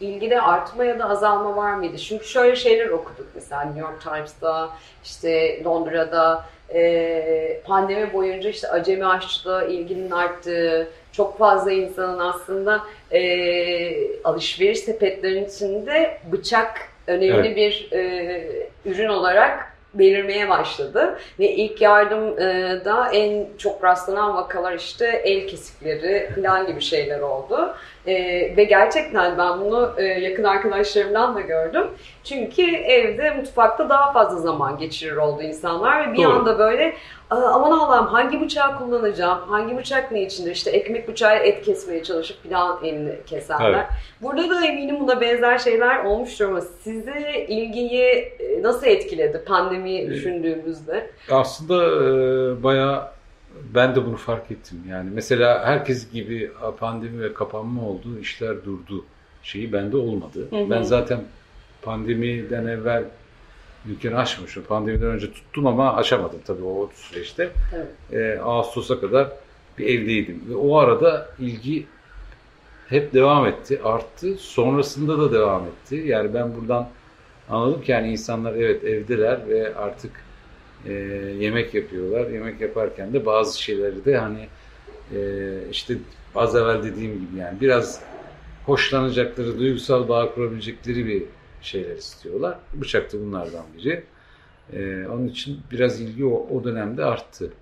ilgide 0.00 0.40
artma 0.40 0.84
ya 0.84 0.98
da 0.98 1.08
azalma 1.08 1.56
var 1.56 1.74
mıydı? 1.74 1.98
Çünkü 1.98 2.24
şöyle 2.24 2.56
şeyler 2.56 2.88
okuduk 2.88 3.26
mesela 3.34 3.62
New 3.62 3.80
York 3.80 4.02
Times'da, 4.02 4.70
işte 5.04 5.64
Londra'da 5.64 6.44
e, 6.74 7.60
pandemi 7.64 8.12
boyunca 8.12 8.50
işte 8.50 8.68
acemi 8.68 9.06
aşçılığa 9.06 9.64
ilginin 9.64 10.10
arttığı, 10.10 10.88
çok 11.12 11.38
fazla 11.38 11.72
insanın 11.72 12.18
aslında 12.18 12.80
e, 13.12 14.22
alışveriş 14.22 14.78
sepetlerinin 14.78 15.48
içinde 15.48 16.18
bıçak 16.32 16.88
önemli 17.06 17.46
Evet. 17.46 17.56
bir 17.56 17.88
e, 17.92 18.46
ürün 18.84 19.08
olarak 19.08 19.74
belirmeye 19.94 20.48
başladı. 20.48 21.18
Ve 21.38 21.50
ilk 21.50 21.80
yardımda 21.82 23.08
en 23.12 23.46
çok 23.58 23.84
rastlanan 23.84 24.36
vakalar 24.36 24.72
işte 24.72 25.06
el 25.06 25.48
kesikleri 25.48 26.30
falan 26.34 26.66
gibi 26.66 26.80
şeyler 26.80 27.20
oldu. 27.20 27.74
Ee, 28.06 28.52
ve 28.56 28.64
gerçekten 28.64 29.38
ben 29.38 29.60
bunu 29.60 29.92
e, 29.96 30.02
yakın 30.04 30.44
arkadaşlarımdan 30.44 31.34
da 31.34 31.40
gördüm. 31.40 31.86
Çünkü 32.24 32.62
evde, 32.76 33.30
mutfakta 33.30 33.88
daha 33.88 34.12
fazla 34.12 34.38
zaman 34.38 34.78
geçirir 34.78 35.16
oldu 35.16 35.42
insanlar 35.42 36.08
ve 36.08 36.12
bir 36.12 36.24
Doğru. 36.24 36.32
anda 36.32 36.58
böyle 36.58 36.94
"Aa, 37.30 37.36
aman 37.36 37.70
Allah'ım 37.70 38.06
hangi 38.06 38.40
bıçağı 38.40 38.78
kullanacağım, 38.78 39.38
hangi 39.48 39.76
bıçak 39.78 40.12
ne 40.12 40.22
içindir, 40.22 40.50
işte 40.50 40.70
ekmek 40.70 41.08
bıçağı 41.08 41.36
et 41.36 41.62
kesmeye 41.64 42.02
çalışıp 42.02 42.50
falan 42.50 42.78
elini 42.84 43.12
kesenler. 43.26 43.70
Evet. 43.70 43.86
Burada 44.22 44.50
da 44.50 44.66
eminim 44.66 45.00
buna 45.00 45.20
benzer 45.20 45.58
şeyler 45.58 46.04
olmuştur 46.04 46.48
ama 46.48 46.60
sizi 46.60 47.46
ilgiyi 47.48 48.02
e, 48.38 48.62
nasıl 48.62 48.86
etkiledi 48.86 49.44
pandemiyi 49.46 50.10
düşündüğümüzde? 50.10 51.10
Aslında 51.30 51.84
e, 51.84 52.62
bayağı 52.62 53.13
ben 53.74 53.94
de 53.94 54.06
bunu 54.06 54.16
fark 54.16 54.50
ettim. 54.50 54.78
Yani 54.88 55.10
mesela 55.14 55.66
herkes 55.66 56.12
gibi 56.12 56.50
pandemi 56.78 57.22
ve 57.22 57.34
kapanma 57.34 57.82
oldu, 57.82 58.18
işler 58.20 58.64
durdu 58.64 59.04
şeyi 59.42 59.72
bende 59.72 59.96
olmadı. 59.96 60.46
Hı 60.50 60.56
hı. 60.56 60.70
Ben 60.70 60.82
zaten 60.82 61.20
pandemiden 61.82 62.66
evvel 62.66 63.04
dükkanı 63.88 64.18
açmışım. 64.18 64.64
Pandemiden 64.64 65.08
önce 65.08 65.32
tuttum 65.32 65.66
ama 65.66 65.94
açamadım 65.96 66.38
tabii 66.46 66.64
o 66.64 66.90
süreçte. 66.94 67.50
Evet. 67.74 67.88
E, 68.12 68.40
Ağustos'a 68.40 69.00
kadar 69.00 69.28
bir 69.78 69.86
evdeydim. 69.86 70.42
Ve 70.48 70.54
o 70.54 70.76
arada 70.76 71.28
ilgi 71.38 71.86
hep 72.88 73.14
devam 73.14 73.46
etti, 73.46 73.80
arttı. 73.84 74.34
Sonrasında 74.38 75.18
da 75.18 75.32
devam 75.32 75.62
etti. 75.66 76.02
Yani 76.06 76.34
ben 76.34 76.56
buradan 76.56 76.88
anladım 77.50 77.82
ki 77.82 77.92
yani 77.92 78.12
insanlar 78.12 78.54
evet 78.54 78.84
evdeler 78.84 79.48
ve 79.48 79.76
artık 79.76 80.10
e, 80.86 80.92
yemek 81.38 81.74
yapıyorlar. 81.74 82.30
Yemek 82.30 82.60
yaparken 82.60 83.12
de 83.12 83.26
bazı 83.26 83.62
şeyleri 83.62 84.04
de 84.04 84.16
hani 84.16 84.48
e, 85.14 85.18
işte 85.70 85.96
az 86.34 86.56
evvel 86.56 86.82
dediğim 86.82 87.12
gibi 87.12 87.40
yani 87.40 87.60
biraz 87.60 88.02
hoşlanacakları, 88.66 89.58
duygusal 89.58 90.08
bağ 90.08 90.34
kurabilecekleri 90.34 91.06
bir 91.06 91.22
şeyler 91.62 91.96
istiyorlar. 91.96 92.58
Bıçak 92.74 93.12
da 93.12 93.18
bunlardan 93.20 93.64
biri. 93.78 94.02
E, 94.72 95.06
onun 95.08 95.28
için 95.28 95.60
biraz 95.70 96.00
ilgi 96.00 96.24
o, 96.24 96.46
o 96.50 96.64
dönemde 96.64 97.04
arttı. 97.04 97.52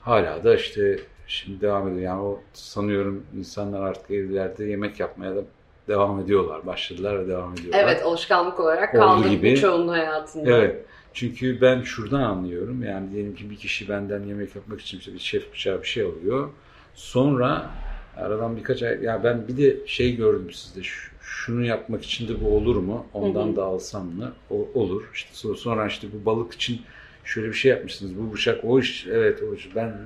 Hala 0.00 0.44
da 0.44 0.54
işte 0.54 0.98
şimdi 1.26 1.60
devam 1.60 1.88
ediyor. 1.88 2.02
Yani 2.02 2.22
o 2.22 2.40
sanıyorum 2.52 3.22
insanlar 3.38 3.82
artık 3.82 4.10
evlerde 4.10 4.64
yemek 4.64 5.00
yapmaya 5.00 5.36
da 5.36 5.40
devam 5.88 6.20
ediyorlar. 6.20 6.66
Başladılar 6.66 7.18
ve 7.18 7.28
devam 7.28 7.52
ediyorlar. 7.52 7.84
Evet 7.84 8.02
alışkanlık 8.02 8.60
olarak 8.60 8.92
kaldı 8.92 9.28
gibi. 9.28 9.42
birçoğunun 9.42 9.88
hayatında. 9.88 10.50
Evet. 10.50 10.84
Çünkü 11.14 11.60
ben 11.60 11.82
şuradan 11.82 12.20
anlıyorum. 12.22 12.82
Yani 12.82 13.12
diyelim 13.12 13.34
ki 13.34 13.50
bir 13.50 13.56
kişi 13.56 13.88
benden 13.88 14.22
yemek 14.24 14.56
yapmak 14.56 14.80
için 14.80 14.98
işte 14.98 15.14
bir 15.14 15.18
şef 15.18 15.52
bıçağı 15.52 15.82
bir 15.82 15.86
şey 15.86 16.02
alıyor. 16.02 16.50
Sonra 16.94 17.70
aradan 18.16 18.56
birkaç 18.56 18.82
ay 18.82 19.02
ya 19.02 19.24
ben 19.24 19.48
bir 19.48 19.56
de 19.56 19.76
şey 19.86 20.16
gördüm 20.16 20.52
sizde 20.52 20.82
şu- 20.82 21.12
şunu 21.22 21.64
yapmak 21.64 22.04
için 22.04 22.28
de 22.28 22.40
bu 22.44 22.56
olur 22.56 22.76
mu? 22.76 23.06
Ondan 23.14 23.46
Hı 23.48 23.52
hı. 23.52 23.56
da 23.56 23.64
alsam 23.64 24.06
mı? 24.06 24.32
O, 24.50 24.68
olur. 24.74 25.02
İşte 25.14 25.30
so- 25.34 25.56
sonra 25.56 25.86
işte 25.86 26.06
bu 26.12 26.26
balık 26.26 26.54
için 26.54 26.80
şöyle 27.24 27.48
bir 27.48 27.54
şey 27.54 27.70
yapmışsınız. 27.70 28.18
Bu 28.18 28.32
bıçak 28.32 28.64
o 28.64 28.80
iş 28.80 29.06
evet 29.06 29.42
o 29.50 29.54
iş. 29.54 29.76
Ben 29.76 29.96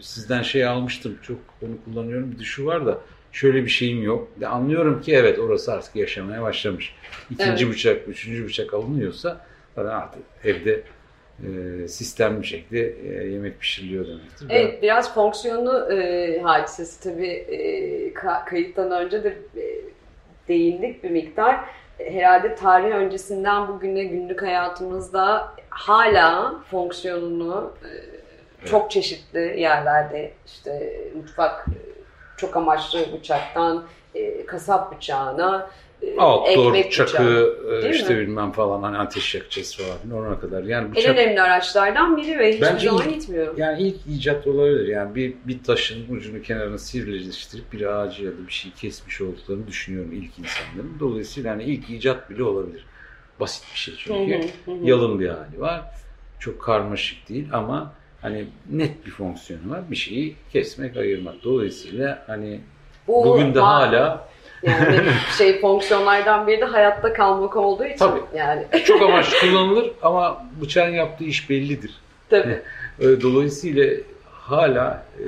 sizden 0.00 0.42
şey 0.42 0.66
almıştım. 0.66 1.18
Çok 1.22 1.38
onu 1.62 1.72
kullanıyorum. 1.84 2.32
Bir 2.32 2.38
de 2.38 2.44
şu 2.44 2.66
var 2.66 2.86
da 2.86 2.98
şöyle 3.32 3.64
bir 3.64 3.68
şeyim 3.70 4.02
yok. 4.02 4.28
De 4.40 4.48
anlıyorum 4.48 5.00
ki 5.02 5.12
evet 5.12 5.38
orası 5.38 5.72
artık 5.72 5.96
yaşamaya 5.96 6.42
başlamış. 6.42 6.94
İkinci 7.30 7.64
Evet. 7.64 7.74
bıçak, 7.74 8.08
üçüncü 8.08 8.44
bıçak 8.46 8.74
alınıyorsa 8.74 9.46
zaten 9.76 9.90
artık 9.90 10.22
evde 10.44 10.82
e, 11.46 11.88
sistemli 11.88 12.40
bir 12.42 12.46
şekilde 12.46 12.94
e, 13.08 13.28
yemek 13.28 13.60
pişiriliyor 13.60 14.06
demektir. 14.06 14.48
Ben- 14.50 14.54
Evet 14.54 14.82
biraz 14.82 15.14
fonksiyonu 15.14 15.92
e, 15.92 16.40
hadisesi 16.42 17.02
tabii 17.02 17.26
e, 17.26 17.58
ka- 18.12 18.44
kayıttan 18.44 18.90
önce 18.90 19.24
de 19.24 19.28
e, 19.56 19.64
değindik 20.48 21.04
bir 21.04 21.10
miktar. 21.10 21.60
Herhalde 21.98 22.54
tarih 22.54 22.94
öncesinden 22.94 23.68
bugüne 23.68 24.04
günlük 24.04 24.42
hayatımızda 24.42 25.52
hala 25.70 26.54
fonksiyonunu 26.70 27.72
e, 27.84 28.66
çok 28.66 28.90
çeşitli 28.90 29.60
yerlerde 29.60 30.32
işte 30.46 30.92
mutfak 31.16 31.66
e, 31.68 31.78
çok 32.36 32.56
amaçlı 32.56 33.06
bıçaktan 33.12 33.84
e, 34.14 34.46
kasap 34.46 34.96
bıçağına 34.96 35.70
Outdoor 36.18 36.74
ekmek 36.74 36.92
çakı 36.92 37.12
bıçağı. 37.12 37.82
e, 37.84 37.90
işte 37.90 38.14
mi? 38.14 38.20
bilmem 38.20 38.52
falan 38.52 38.82
hani 38.82 38.98
ateş 38.98 39.34
yakacağız 39.34 39.76
falan 39.76 39.98
filan 39.98 40.18
orana 40.18 40.40
kadar. 40.40 40.62
Yani 40.64 40.84
En 40.86 40.94
bıçak 40.94 41.18
önemli 41.18 41.42
araçlardan 41.42 42.16
biri 42.16 42.38
ve 42.38 42.52
hiçbir 42.52 42.66
Bence 42.66 42.86
zaman 42.88 43.08
ilk- 43.08 43.14
gitmiyor. 43.14 43.58
yani 43.58 43.82
ilk 43.82 43.96
icat 44.06 44.46
olabilir. 44.46 44.86
Yani 44.88 45.14
bir, 45.14 45.34
bir 45.44 45.62
taşın 45.64 46.14
ucunu 46.16 46.42
kenarına 46.42 46.78
sivrileştirip 46.78 47.72
bir 47.72 47.86
ağacı 47.86 48.24
ya 48.24 48.30
da 48.32 48.46
bir 48.46 48.52
şey 48.52 48.70
kesmiş 48.72 49.20
olduklarını 49.20 49.66
düşünüyorum 49.66 50.12
ilk 50.12 50.38
insanların. 50.38 50.96
Dolayısıyla 51.00 51.52
hani 51.52 51.64
ilk 51.64 51.90
icat 51.90 52.30
bile 52.30 52.42
olabilir. 52.42 52.84
Basit 53.40 53.64
bir 53.74 53.78
şey 53.78 53.94
çünkü. 53.98 54.34
Hı 54.34 54.38
hı, 54.38 54.74
hı 54.76 54.80
hı. 54.82 54.86
Yalın 54.86 55.20
bir 55.20 55.28
hali 55.28 55.60
var. 55.60 55.84
Çok 56.38 56.62
karmaşık 56.62 57.28
değil 57.28 57.48
ama 57.52 57.92
hani 58.22 58.44
net 58.70 59.06
bir 59.06 59.10
fonksiyonu 59.10 59.70
var. 59.70 59.80
Bir 59.90 59.96
şeyi 59.96 60.36
kesmek, 60.52 60.96
ayırmak. 60.96 61.34
Dolayısıyla 61.44 62.24
hani 62.26 62.60
Bu 63.08 63.24
bugün 63.24 63.54
de 63.54 63.60
hala 63.60 64.28
Yani 64.62 65.00
şey 65.38 65.60
fonksiyonlardan 65.60 66.46
biri 66.46 66.60
de 66.60 66.64
hayatta 66.64 67.12
kalmak 67.12 67.56
olduğu 67.56 67.84
için 67.84 67.96
Tabii. 67.96 68.20
yani 68.36 68.66
çok 68.84 69.02
amaçlı 69.02 69.38
kullanılır 69.40 69.90
ama 70.02 70.46
bıçağın 70.62 70.90
yaptığı 70.92 71.24
iş 71.24 71.50
bellidir. 71.50 71.90
tabii. 72.30 72.62
E, 73.00 73.20
Dolayısıyla 73.22 73.86
hala 74.32 75.06
e, 75.18 75.24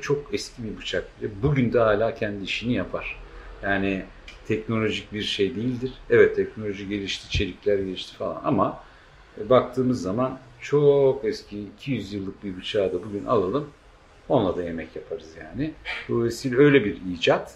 çok 0.00 0.34
eski 0.34 0.62
bir 0.64 0.78
bıçak. 0.78 1.04
Bugün 1.42 1.72
de 1.72 1.78
hala 1.78 2.14
kendi 2.14 2.44
işini 2.44 2.72
yapar. 2.74 3.16
Yani 3.62 4.02
teknolojik 4.48 5.12
bir 5.12 5.22
şey 5.22 5.56
değildir. 5.56 5.92
Evet 6.10 6.36
teknoloji 6.36 6.88
gelişti, 6.88 7.30
çelikler 7.30 7.78
gelişti 7.78 8.16
falan 8.16 8.40
ama 8.44 8.80
e, 9.40 9.50
baktığımız 9.50 10.02
zaman 10.02 10.38
çok 10.60 11.24
eski 11.24 11.60
200 11.78 12.12
yıllık 12.12 12.44
bir 12.44 12.56
bıçağı 12.56 12.92
da 12.92 13.04
bugün 13.04 13.24
alalım. 13.26 13.68
Onunla 14.28 14.56
da 14.56 14.62
yemek 14.62 14.96
yaparız 14.96 15.28
yani. 15.40 15.70
Dolayısıyla 16.08 16.58
öyle 16.58 16.84
bir 16.84 16.96
icat. 17.14 17.54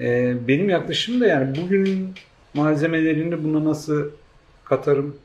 Ee, 0.00 0.34
benim 0.48 0.68
yaklaşımım 0.68 1.20
da 1.20 1.26
yani 1.26 1.56
bugünün 1.62 2.14
malzemelerini 2.54 3.44
buna 3.44 3.64
nasıl 3.64 4.10
katarım? 4.64 5.16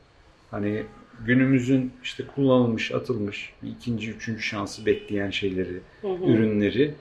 Hani 0.50 0.82
günümüzün 1.26 1.92
işte 2.02 2.24
kullanılmış, 2.34 2.92
atılmış, 2.92 3.52
ikinci, 3.62 4.10
üçüncü 4.10 4.42
şansı 4.42 4.86
bekleyen 4.86 5.30
şeyleri, 5.30 5.80
Hı 6.00 6.08
hı. 6.08 6.24
ürünleri, 6.24 6.94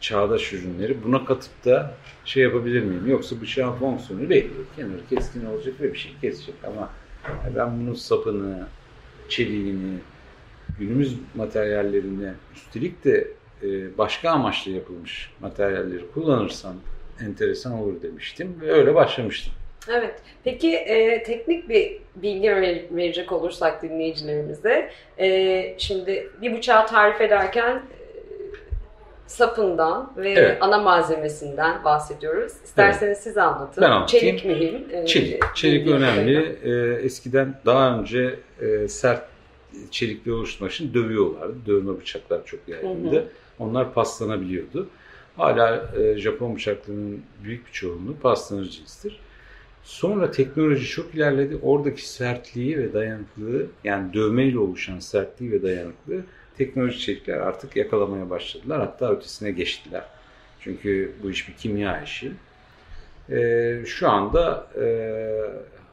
çağdaş 0.00 0.52
ürünleri 0.52 1.04
buna 1.04 1.24
katıp 1.24 1.64
da 1.64 1.94
şey 2.24 2.42
yapabilir 2.42 2.82
miyim? 2.82 3.06
Yoksa 3.06 3.40
bıçağın 3.40 3.72
fonksiyonu 3.72 4.30
belli. 4.30 4.50
Kenarı 4.76 5.06
keskin 5.10 5.46
olacak 5.46 5.74
ve 5.80 5.92
bir 5.92 5.98
şey 5.98 6.12
kesecek 6.20 6.54
ama 6.64 6.90
ben 7.56 7.80
bunun 7.80 7.94
sapını, 7.94 8.66
çeliğini, 9.28 9.98
günümüz 10.78 11.16
materyallerini 11.34 12.32
üstelik 12.54 13.04
de 13.04 13.28
e, 13.62 13.98
başka 13.98 14.30
amaçla 14.30 14.70
yapılmış 14.70 15.30
materyalleri 15.40 16.10
kullanırsam 16.14 16.74
enteresan 17.26 17.72
olur 17.72 18.02
demiştim 18.02 18.56
ve 18.60 18.72
öyle 18.72 18.94
başlamıştım. 18.94 19.52
Evet. 19.90 20.14
Peki 20.44 20.76
e, 20.76 21.22
teknik 21.22 21.68
bir 21.68 21.98
bilgi 22.16 22.50
ver- 22.50 22.82
verecek 22.90 23.32
olursak 23.32 23.82
dinleyicilerimize, 23.82 24.90
e, 25.18 25.74
şimdi 25.78 26.30
bir 26.42 26.56
bıçağı 26.56 26.86
tarif 26.86 27.20
ederken 27.20 27.76
e, 27.76 27.80
sapından 29.26 30.12
ve 30.16 30.30
Evet. 30.30 30.58
ana 30.60 30.78
malzemesinden 30.78 31.84
bahsediyoruz. 31.84 32.52
İsterseniz 32.64 33.18
siz 33.18 33.38
anlatın. 33.38 33.82
Ben 33.82 33.90
anlatayım. 33.90 34.36
Çelik 34.36 34.44
mühim. 34.44 34.86
e, 34.92 35.06
Çelik. 35.06 35.42
Çelik 35.54 35.80
bildiğim 35.80 36.02
önemli. 36.02 36.56
Ee, 36.64 37.04
eskiden 37.04 37.54
daha 37.66 37.98
önce 37.98 38.34
e, 38.60 38.88
sert 38.88 39.22
çelikli 39.90 40.32
oluşturmak 40.32 40.72
için 40.72 40.94
dövüyorlardı. 40.94 41.54
Dövme 41.66 42.00
bıçaklar 42.00 42.44
çok 42.44 42.60
yaygındı. 42.68 43.16
Hı 43.16 43.20
hı. 43.20 43.24
Onlar 43.58 43.94
paslanabiliyordu. 43.94 44.88
Hala 45.40 45.90
e, 45.98 46.18
Japon 46.18 46.56
bıçaklarının 46.56 47.22
büyük 47.44 47.66
bir 47.66 47.72
çoğunluğu 47.72 48.16
paslanır 48.22 48.68
cinstir. 48.70 49.20
Sonra 49.82 50.30
teknoloji 50.30 50.86
çok 50.86 51.14
ilerledi. 51.14 51.58
Oradaki 51.62 52.08
sertliği 52.08 52.78
ve 52.78 52.92
dayanıklılığı 52.92 53.66
yani 53.84 54.14
dövmeyle 54.14 54.58
oluşan 54.58 54.98
sertliği 54.98 55.52
ve 55.52 55.62
dayanıklılığı 55.62 56.22
teknoloji 56.58 56.98
çelikler 56.98 57.36
artık 57.36 57.76
yakalamaya 57.76 58.30
başladılar. 58.30 58.80
Hatta 58.80 59.12
ötesine 59.12 59.50
geçtiler. 59.50 60.04
Çünkü 60.60 61.12
bu 61.22 61.30
iş 61.30 61.48
bir 61.48 61.54
kimya 61.54 62.02
işi. 62.02 62.32
Ee, 63.30 63.82
şu 63.86 64.08
anda 64.08 64.66
e, 64.80 64.86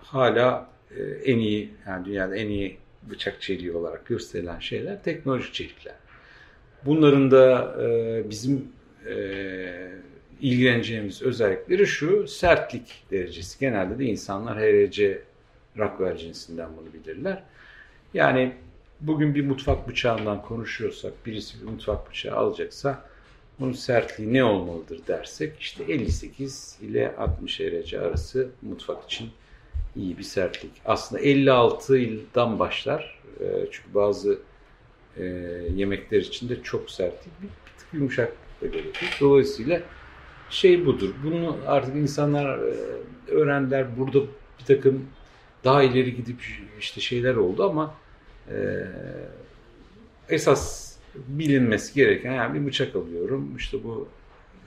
hala 0.04 0.70
e, 0.98 1.04
en 1.04 1.38
iyi 1.38 1.74
yani 1.88 2.06
dünyada 2.06 2.36
en 2.36 2.48
iyi 2.48 2.78
bıçak 3.04 3.42
çeliği 3.42 3.72
olarak 3.72 4.06
gösterilen 4.06 4.60
şeyler 4.60 5.04
teknolojik 5.04 5.54
çelikler. 5.54 5.96
Bunların 6.86 7.32
da 7.32 7.76
e, 7.82 8.30
bizim 8.30 8.58
e, 8.58 8.77
ilgileneceğimiz 10.42 11.22
özellikleri 11.22 11.88
şu 11.88 12.28
sertlik 12.28 13.04
derecesi. 13.12 13.60
Genelde 13.60 14.00
de 14.00 14.06
insanlar 14.06 14.58
HRC 14.58 15.22
Rockwell 15.78 16.18
cinsinden 16.18 16.70
bunu 16.78 16.94
bilirler. 16.94 17.44
Yani 18.14 18.54
bugün 19.02 19.36
bir 19.36 19.46
mutfak 19.46 19.88
bıçağından 19.88 20.42
konuşuyorsak 20.42 21.14
birisi 21.26 21.62
bir 21.62 21.66
mutfak 21.66 22.10
bıçağı 22.10 22.36
alacaksa 22.36 23.04
bunun 23.60 23.74
sertliği 23.74 24.34
ne 24.34 24.44
olmalıdır 24.44 25.02
dersek 25.08 25.60
işte 25.60 25.84
58 25.84 26.78
ile 26.82 27.16
60 27.18 27.60
derece 27.60 28.00
arası 28.00 28.50
mutfak 28.62 29.04
için 29.04 29.30
iyi 29.96 30.18
bir 30.18 30.24
sertlik. 30.24 30.72
Aslında 30.86 31.22
56 31.22 31.98
yıldan 31.98 32.60
başlar. 32.60 33.20
E, 33.40 33.46
Çünkü 33.72 33.94
bazı 33.94 34.40
e, 35.18 35.24
yemekler 35.76 36.20
için 36.20 36.50
de 36.50 36.64
çok 36.64 36.88
bir, 36.88 37.44
bir 37.44 37.50
tık 37.78 37.94
yumuşak 37.94 38.34
gerekir. 38.66 39.18
Dolayısıyla 39.20 39.82
şey 40.50 40.86
budur. 40.86 41.10
Bunu 41.24 41.58
artık 41.68 41.96
insanlar 41.96 42.60
e, 42.60 42.74
öğrendiler. 43.32 43.98
Burada 43.98 44.20
bir 44.60 44.66
takım 44.68 45.06
daha 45.64 45.84
ileri 45.84 46.16
gidip 46.16 46.42
işte 46.80 47.02
şeyler 47.02 47.36
oldu 47.36 47.70
ama 47.70 47.94
e, 48.52 48.56
esas 50.30 50.94
bilinmesi 51.16 51.94
gereken 51.94 52.34
yani 52.34 52.62
bir 52.62 52.68
bıçak 52.68 52.96
alıyorum. 52.96 53.58
İşte 53.58 53.84
bu 53.84 54.08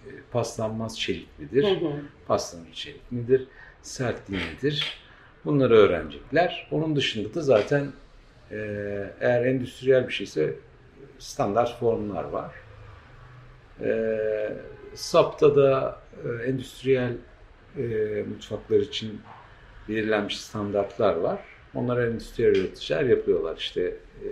e, 0.06 0.10
paslanmaz 0.32 1.00
çeliklidir. 1.00 1.64
Hı 1.64 1.86
hı. 1.86 1.92
Paslanır 2.26 2.72
çelik 2.72 3.12
midir? 3.12 3.46
Sertliği 3.82 4.40
nedir? 4.40 5.00
Bunları 5.44 5.74
öğrenecekler. 5.74 6.68
Onun 6.70 6.96
dışında 6.96 7.34
da 7.34 7.42
zaten 7.42 7.86
eğer 9.20 9.46
endüstriyel 9.46 10.08
bir 10.08 10.12
şeyse 10.12 10.54
standart 11.18 11.78
formlar 11.78 12.24
var. 12.24 12.52
E, 13.84 14.18
SAP'ta 14.94 15.56
da 15.56 16.00
e, 16.24 16.48
endüstriyel 16.48 17.12
e, 17.78 17.82
mutfaklar 18.28 18.78
için 18.78 19.20
belirlenmiş 19.88 20.40
standartlar 20.40 21.16
var. 21.16 21.40
Onları 21.74 22.10
endüstriyel 22.10 22.56
üreticiler 22.56 23.04
yapıyorlar. 23.04 23.56
İşte 23.56 23.82
e, 24.24 24.28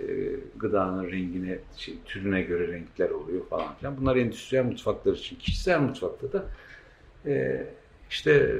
gıdanın 0.55 1.11
rengine, 1.11 1.59
şey, 1.77 1.95
türüne 2.05 2.41
göre 2.41 2.67
renkler 2.67 3.09
oluyor 3.09 3.45
falan 3.49 3.75
filan. 3.75 3.97
Bunlar 3.97 4.15
endüstriyel 4.15 4.65
mutfaklar 4.65 5.13
için. 5.13 5.35
Kişisel 5.35 5.79
mutfakta 5.79 6.33
da 6.33 6.45
e, 7.25 7.65
işte 8.09 8.55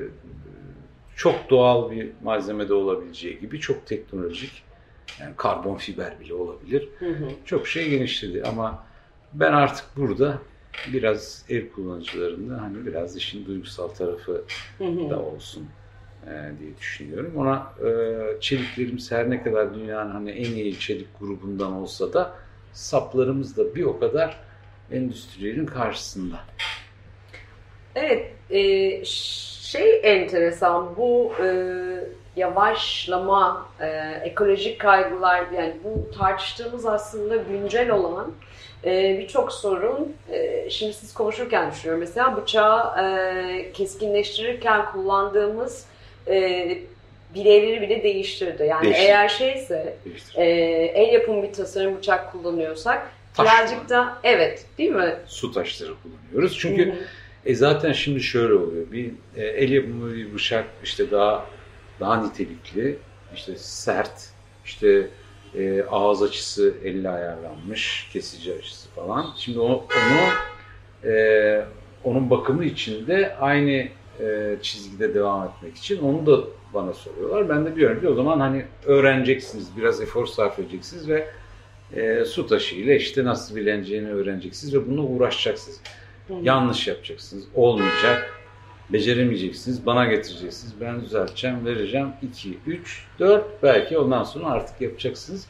çok 1.16 1.50
doğal 1.50 1.92
bir 1.92 2.10
malzemede 2.24 2.74
olabileceği 2.74 3.40
gibi 3.40 3.60
çok 3.60 3.86
teknolojik 3.86 4.64
yani 5.20 5.34
karbon 5.38 5.76
fiber 5.76 6.20
bile 6.20 6.34
olabilir. 6.34 6.90
Hı 7.00 7.10
hı. 7.10 7.30
Çok 7.46 7.68
şey 7.68 7.90
genişledi 7.90 8.44
ama 8.44 8.84
ben 9.34 9.54
artık 9.54 9.86
burada 9.98 10.42
biraz 10.94 11.46
ev 11.50 11.70
kullanıcılarında 11.70 12.62
hani 12.62 12.86
biraz 12.86 13.16
işin 13.18 13.46
duygusal 13.46 13.88
tarafı 13.88 14.44
da 15.10 15.20
olsun 15.20 15.68
e, 16.28 16.30
diye 16.60 16.78
düşünüyorum. 16.78 17.34
Ona 17.38 17.74
e, 17.88 18.42
çeliklerimiz 18.42 19.12
her 19.12 19.30
ne 19.30 19.44
kadar 19.44 19.74
dünyanın 19.74 20.12
hani 20.12 20.32
en 20.32 20.52
iyi 20.52 20.80
çelik 20.80 21.20
grubundan 21.20 21.74
olsa 21.74 22.14
da 22.14 22.34
saplarımız 22.74 23.58
da 23.58 23.76
bir 23.76 23.84
o 23.84 24.00
kadar 24.00 24.38
endüstriyelin 24.92 25.66
karşısında. 25.66 26.40
Evet, 27.96 28.32
e, 28.50 29.06
şey 29.06 30.02
enteresan 30.04 30.96
bu 30.98 31.34
e, 31.44 31.48
yavaşlama, 32.36 33.70
e, 33.80 33.88
ekolojik 34.24 34.82
kaygılar 34.82 35.46
yani 35.52 35.74
bu 35.84 36.18
tartıştığımız 36.18 36.86
aslında 36.86 37.36
güncel 37.36 37.90
olan 37.90 38.32
e, 38.86 39.20
birçok 39.20 39.52
sorun. 39.52 40.14
E, 40.32 40.70
şimdi 40.70 40.94
siz 40.94 41.14
konuşurken 41.14 41.72
düşünüyorum 41.72 42.00
mesela 42.00 42.38
bıçağı 42.38 43.06
e, 43.06 43.72
keskinleştirirken 43.72 44.92
kullandığımız 44.92 45.86
e, 46.28 46.68
bilevleri 47.36 47.82
bile 47.82 48.04
değiştirdi. 48.04 48.64
Yani 48.64 48.84
Değiştirdi. 48.84 49.08
eğer 49.08 49.30
şeyse 49.30 49.98
Değiştir. 50.06 50.36
e, 50.38 50.44
el 50.96 51.14
yapımı 51.14 51.44
bir 51.44 51.54
tasarım 51.54 51.98
bıçak 51.98 52.32
kullanıyorsak 52.32 53.10
Taş 53.34 53.48
birazcık 53.48 53.90
da 53.90 54.18
evet 54.24 54.66
değil 54.78 54.92
mi? 54.92 55.16
Su 55.28 55.52
taşları 55.52 55.92
kullanıyoruz. 56.04 56.58
Çünkü 56.60 56.86
Hı 56.86 56.92
hı. 56.92 56.96
E 57.46 57.56
zaten 57.56 57.92
şimdi 57.92 58.22
şöyle 58.22 58.54
oluyor. 58.54 58.92
Bir 58.92 59.12
e, 59.36 59.44
el 59.46 59.72
yapımı 59.72 60.14
bir 60.16 60.34
bıçak 60.34 60.66
işte 60.84 61.12
daha 61.12 61.46
daha 62.00 62.24
nitelikli, 62.24 62.98
işte 63.36 63.56
sert, 63.58 64.30
işte 64.66 65.08
e, 65.56 65.84
ağız 65.84 66.24
açısı 66.24 66.74
elle 66.84 67.10
ayarlanmış, 67.10 68.10
kesici 68.14 68.54
açısı 68.54 68.90
falan. 68.90 69.26
Şimdi 69.38 69.60
o, 69.60 69.66
onu 69.68 69.84
e, 71.12 71.66
onun 72.04 72.30
bakımı 72.30 72.66
için 72.66 73.08
de 73.08 73.36
aynı 73.40 73.88
e, 74.20 74.58
çizgide 74.62 75.14
devam 75.14 75.48
etmek 75.48 75.78
için 75.78 76.02
onu 76.02 76.26
da 76.26 76.44
bana 76.74 76.94
soruyorlar. 76.94 77.50
Ben 77.50 77.66
de 77.66 77.76
diyorum 77.76 78.02
ki 78.02 78.08
o 78.08 78.14
zaman 78.14 78.40
hani 78.40 78.66
öğreneceksiniz, 78.86 79.78
biraz 79.78 80.02
efor 80.02 80.26
sarf 80.26 80.60
edeceksiniz 80.60 81.10
ve 81.10 81.28
e, 81.96 82.26
su 82.26 82.48
taşıyla 82.48 82.94
işte 82.94 83.24
nasıl 83.24 83.56
bileneceğini 83.56 84.12
öğreneceksiniz 84.12 84.76
ve 84.76 84.88
bununla 84.88 85.02
uğraşacaksınız. 85.02 85.82
Hı. 86.28 86.34
Yanlış 86.44 86.88
yapacaksınız. 86.88 87.44
Olmayacak. 87.56 88.39
Beceremeyeceksiniz. 88.94 89.86
Bana 89.86 90.06
getireceksiniz. 90.06 90.74
Ben 90.82 91.02
düzelteceğim, 91.02 91.66
vereceğim. 91.66 92.08
2, 92.32 92.58
3, 92.68 93.06
4 93.20 93.46
belki 93.64 93.98
ondan 93.98 94.24
sonra 94.24 94.46
artık 94.46 94.82
yapacaksınız. 94.82 95.48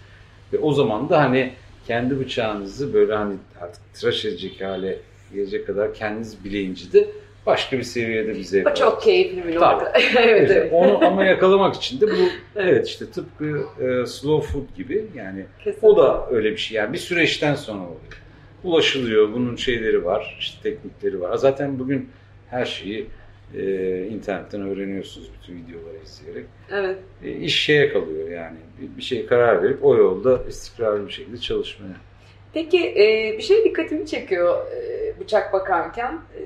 Ve 0.53 0.57
o 0.57 0.73
zaman 0.73 1.09
da 1.09 1.19
hani 1.19 1.53
kendi 1.87 2.19
bıçağınızı 2.19 2.93
böyle 2.93 3.15
hani 3.15 3.35
artık 3.61 3.93
tıraş 3.93 4.25
edecek 4.25 4.61
hale 4.61 4.99
gelecek 5.33 5.67
kadar 5.67 5.93
kendiniz 5.93 6.45
bileyince 6.45 6.93
de 6.93 7.07
başka 7.45 7.77
bir 7.77 7.83
seviyede 7.83 8.35
bir 8.35 8.43
zevk 8.43 8.67
O 8.67 8.73
çok 8.73 9.01
keyifli 9.01 9.47
bir 9.47 9.55
nokta. 9.55 9.93
evet, 10.17 10.51
evet. 10.51 10.73
Onu 10.73 11.05
ama 11.05 11.25
yakalamak 11.25 11.75
için 11.75 12.01
de 12.01 12.07
bu 12.07 12.29
evet 12.55 12.87
işte 12.87 13.05
tıpkı 13.05 13.63
e, 13.81 14.05
slow 14.05 14.51
food 14.51 14.75
gibi 14.77 15.05
yani 15.15 15.45
Kesinlikle. 15.57 15.87
o 15.87 15.97
da 15.97 16.27
öyle 16.31 16.51
bir 16.51 16.57
şey 16.57 16.77
yani 16.77 16.93
bir 16.93 16.97
süreçten 16.97 17.55
sonra 17.55 17.79
oluyor. 17.83 17.99
ulaşılıyor. 18.63 19.33
Bunun 19.33 19.55
şeyleri 19.55 20.05
var, 20.05 20.37
işte 20.39 20.57
teknikleri 20.63 21.21
var. 21.21 21.37
Zaten 21.37 21.79
bugün 21.79 22.09
her 22.49 22.65
şeyi 22.65 23.07
e, 23.57 24.05
internetten 24.07 24.61
öğreniyorsunuz 24.61 25.29
bütün 25.41 25.55
videoları 25.55 25.97
izleyerek. 26.03 26.45
Evet. 26.71 26.97
E, 27.23 27.31
iş 27.31 27.61
şeye 27.63 27.93
kalıyor 27.93 28.29
yani. 28.29 28.57
Bir, 28.81 28.97
bir 28.97 29.01
şeye 29.01 29.25
karar 29.25 29.63
verip 29.63 29.85
o 29.85 29.97
yolda 29.97 30.43
istikrarlı 30.49 31.07
bir 31.07 31.11
şekilde 31.11 31.37
çalışmaya. 31.37 31.95
Peki 32.53 32.77
e, 32.89 33.35
bir 33.37 33.43
şey 33.43 33.63
dikkatimi 33.63 34.05
çekiyor 34.05 34.65
e, 34.71 35.13
bıçak 35.19 35.53
bakarken. 35.53 36.13
E, 36.13 36.41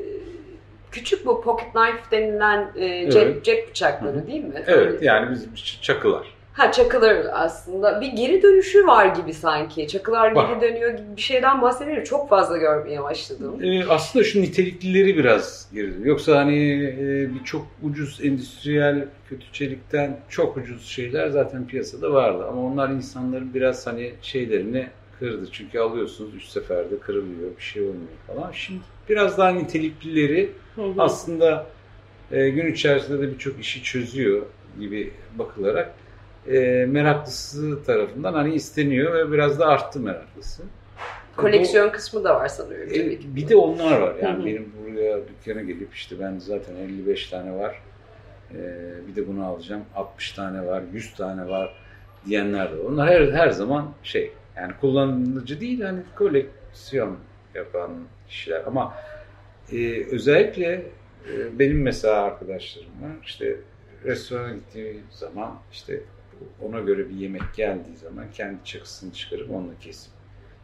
küçük 0.92 1.26
bu 1.26 1.42
pocket 1.42 1.72
knife 1.74 2.12
denilen 2.12 2.72
e, 2.76 3.12
cep, 3.12 3.24
Evet. 3.24 3.44
cep 3.46 3.70
bıçakları 3.70 4.28
değil 4.28 4.44
mi? 4.44 4.64
Evet 4.68 5.02
yani 5.04 5.32
bizim 5.32 5.52
ç- 5.54 5.82
çakılar. 5.82 6.28
Ha 6.54 6.72
çakılar 6.72 7.26
aslında. 7.34 8.02
Bir 8.02 8.08
geri 8.08 8.44
dönüşü 8.44 8.88
var 8.88 9.06
gibi 9.06 9.34
sanki. 9.34 9.88
Çakılar 9.88 10.32
Var. 10.32 10.50
geri 10.50 10.62
dönüyor 10.62 10.92
gibi 10.92 11.18
bir 11.18 11.22
şeyden 11.22 11.62
bahsediyor. 11.62 12.04
Çok 12.04 12.30
fazla 12.30 12.58
görmeye 12.58 13.04
başladım. 13.04 13.64
E, 13.64 13.86
aslında 13.86 14.26
şu 14.26 14.42
niteliklileri 14.42 15.18
biraz 15.18 15.68
girdi. 15.74 15.98
Yoksa 16.04 16.38
hani 16.38 16.84
e, 16.84 17.34
bir 17.34 17.44
çok 17.44 17.68
ucuz 17.84 18.20
endüstriyel 18.24 19.06
kötü 19.30 19.46
çelikten 19.54 20.20
çok 20.30 20.58
ucuz 20.58 20.86
şeyler 20.86 21.30
zaten 21.30 21.68
piyasada 21.68 22.14
vardı. 22.14 22.46
Ama 22.48 22.62
onlar 22.62 22.90
insanların 22.90 23.54
biraz 23.54 23.88
hani 23.88 24.14
şeylerini 24.22 24.88
kırdı. 25.20 25.48
Çünkü 25.52 25.80
alıyorsunuz 25.80 26.36
üç 26.36 26.46
seferde 26.46 27.00
kırılıyor, 27.00 27.58
bir 27.58 27.64
şey 27.64 27.82
olmuyor 27.82 28.18
falan. 28.28 28.52
Şimdi 28.52 28.80
biraz 29.10 29.38
daha 29.38 29.50
niteliklileri 29.50 30.52
Hı 30.76 30.82
hı. 30.82 30.94
aslında 30.98 31.66
e, 32.32 32.50
gün 32.50 32.74
içerisinde 32.74 33.22
de 33.22 33.32
birçok 33.32 33.60
işi 33.60 33.84
çözüyor 33.84 34.42
gibi 34.80 35.12
bakılarak 35.40 35.94
e, 36.48 36.86
meraklısı 36.86 37.84
tarafından 37.84 38.34
hani 38.34 38.54
isteniyor 38.54 39.14
ve 39.14 39.32
biraz 39.32 39.60
da 39.60 39.68
arttı 39.68 40.00
meraklısı. 40.00 40.64
Koleksiyon 41.38 41.90
kısmı 41.90 42.24
da 42.24 42.36
var 42.36 42.48
sanıyorum. 42.48 42.90
Bu- 42.90 42.94
tabii 42.94 43.14
e, 43.14 43.20
ki. 43.20 43.36
bir 43.36 43.50
de 43.50 43.56
onlar 43.56 44.00
var 44.00 44.16
yani 44.22 44.46
benim 44.46 44.74
buraya 44.82 45.18
dükkana 45.28 45.62
gelip 45.62 45.94
işte 45.94 46.16
ben 46.20 46.38
zaten 46.40 46.76
55 46.76 47.30
tane 47.30 47.56
var 47.56 47.82
e, 48.52 48.58
bir 49.08 49.16
de 49.16 49.28
bunu 49.28 49.46
alacağım 49.46 49.84
60 49.96 50.32
tane 50.32 50.66
var 50.66 50.84
100 50.94 51.14
tane 51.14 51.48
var 51.50 51.76
diyenler 52.26 52.72
de 52.72 52.78
var. 52.78 52.84
Onlar 52.86 53.10
her, 53.10 53.32
her 53.32 53.50
zaman 53.50 53.92
şey 54.04 54.32
yani 54.58 54.74
kullanıcı 54.82 55.62
değil 55.62 55.82
hani 55.82 56.00
koleksiyon 56.16 57.18
yapan 57.56 57.92
kişiler 58.28 58.62
ama 58.68 58.94
e, 59.72 60.04
özellikle 60.12 60.72
e, 61.34 61.60
benim 61.60 61.82
mesela 61.82 62.24
arkadaşlarım 62.24 62.90
var. 63.02 63.12
İşte 63.24 63.56
restorana 64.06 64.54
gittiği 64.54 65.00
zaman 65.12 65.56
işte 65.72 66.00
ona 66.62 66.80
göre 66.80 67.10
bir 67.10 67.16
yemek 67.16 67.42
geldiği 67.56 67.98
zaman 67.98 68.26
kendi 68.34 68.64
çakısını 68.66 69.14
çıkarıp 69.14 69.52
onunla 69.52 69.74
kesip 69.82 70.12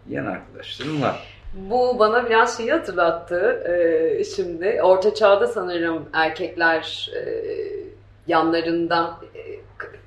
yiyen 0.07 0.25
arkadaşlarım 0.25 1.01
var. 1.01 1.27
Bu 1.53 1.99
bana 1.99 2.25
biraz 2.29 2.57
şeyi 2.57 2.71
hatırlattı 2.71 3.63
e, 3.69 4.23
şimdi. 4.23 4.79
Orta 4.83 5.13
çağda 5.13 5.47
sanırım 5.47 6.09
erkekler 6.13 7.11
e, 7.15 7.21
yanlarında 8.27 9.17
e, 9.35 9.39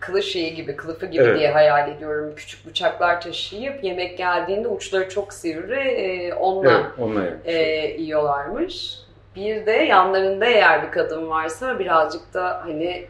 kılıç 0.00 0.24
şeyi 0.24 0.54
gibi, 0.54 0.76
kılıfı 0.76 1.06
gibi 1.06 1.22
Evet. 1.22 1.38
diye 1.38 1.50
hayal 1.50 1.88
ediyorum. 1.90 2.32
Küçük 2.36 2.66
bıçaklar 2.66 3.20
taşıyıp 3.20 3.84
yemek 3.84 4.18
geldiğinde 4.18 4.68
uçları 4.68 5.08
çok 5.08 5.32
sivri 5.32 5.80
e, 5.80 6.34
onunla 6.34 6.70
Evet, 6.72 6.86
onunla 6.98 7.24
e, 7.44 7.56
yiyorlarmış. 8.02 8.98
Bir 9.36 9.66
de 9.66 9.72
yanlarında 9.72 10.46
eğer 10.46 10.86
bir 10.86 10.90
kadın 10.90 11.28
varsa 11.28 11.78
birazcık 11.78 12.34
da 12.34 12.60
hani 12.64 13.06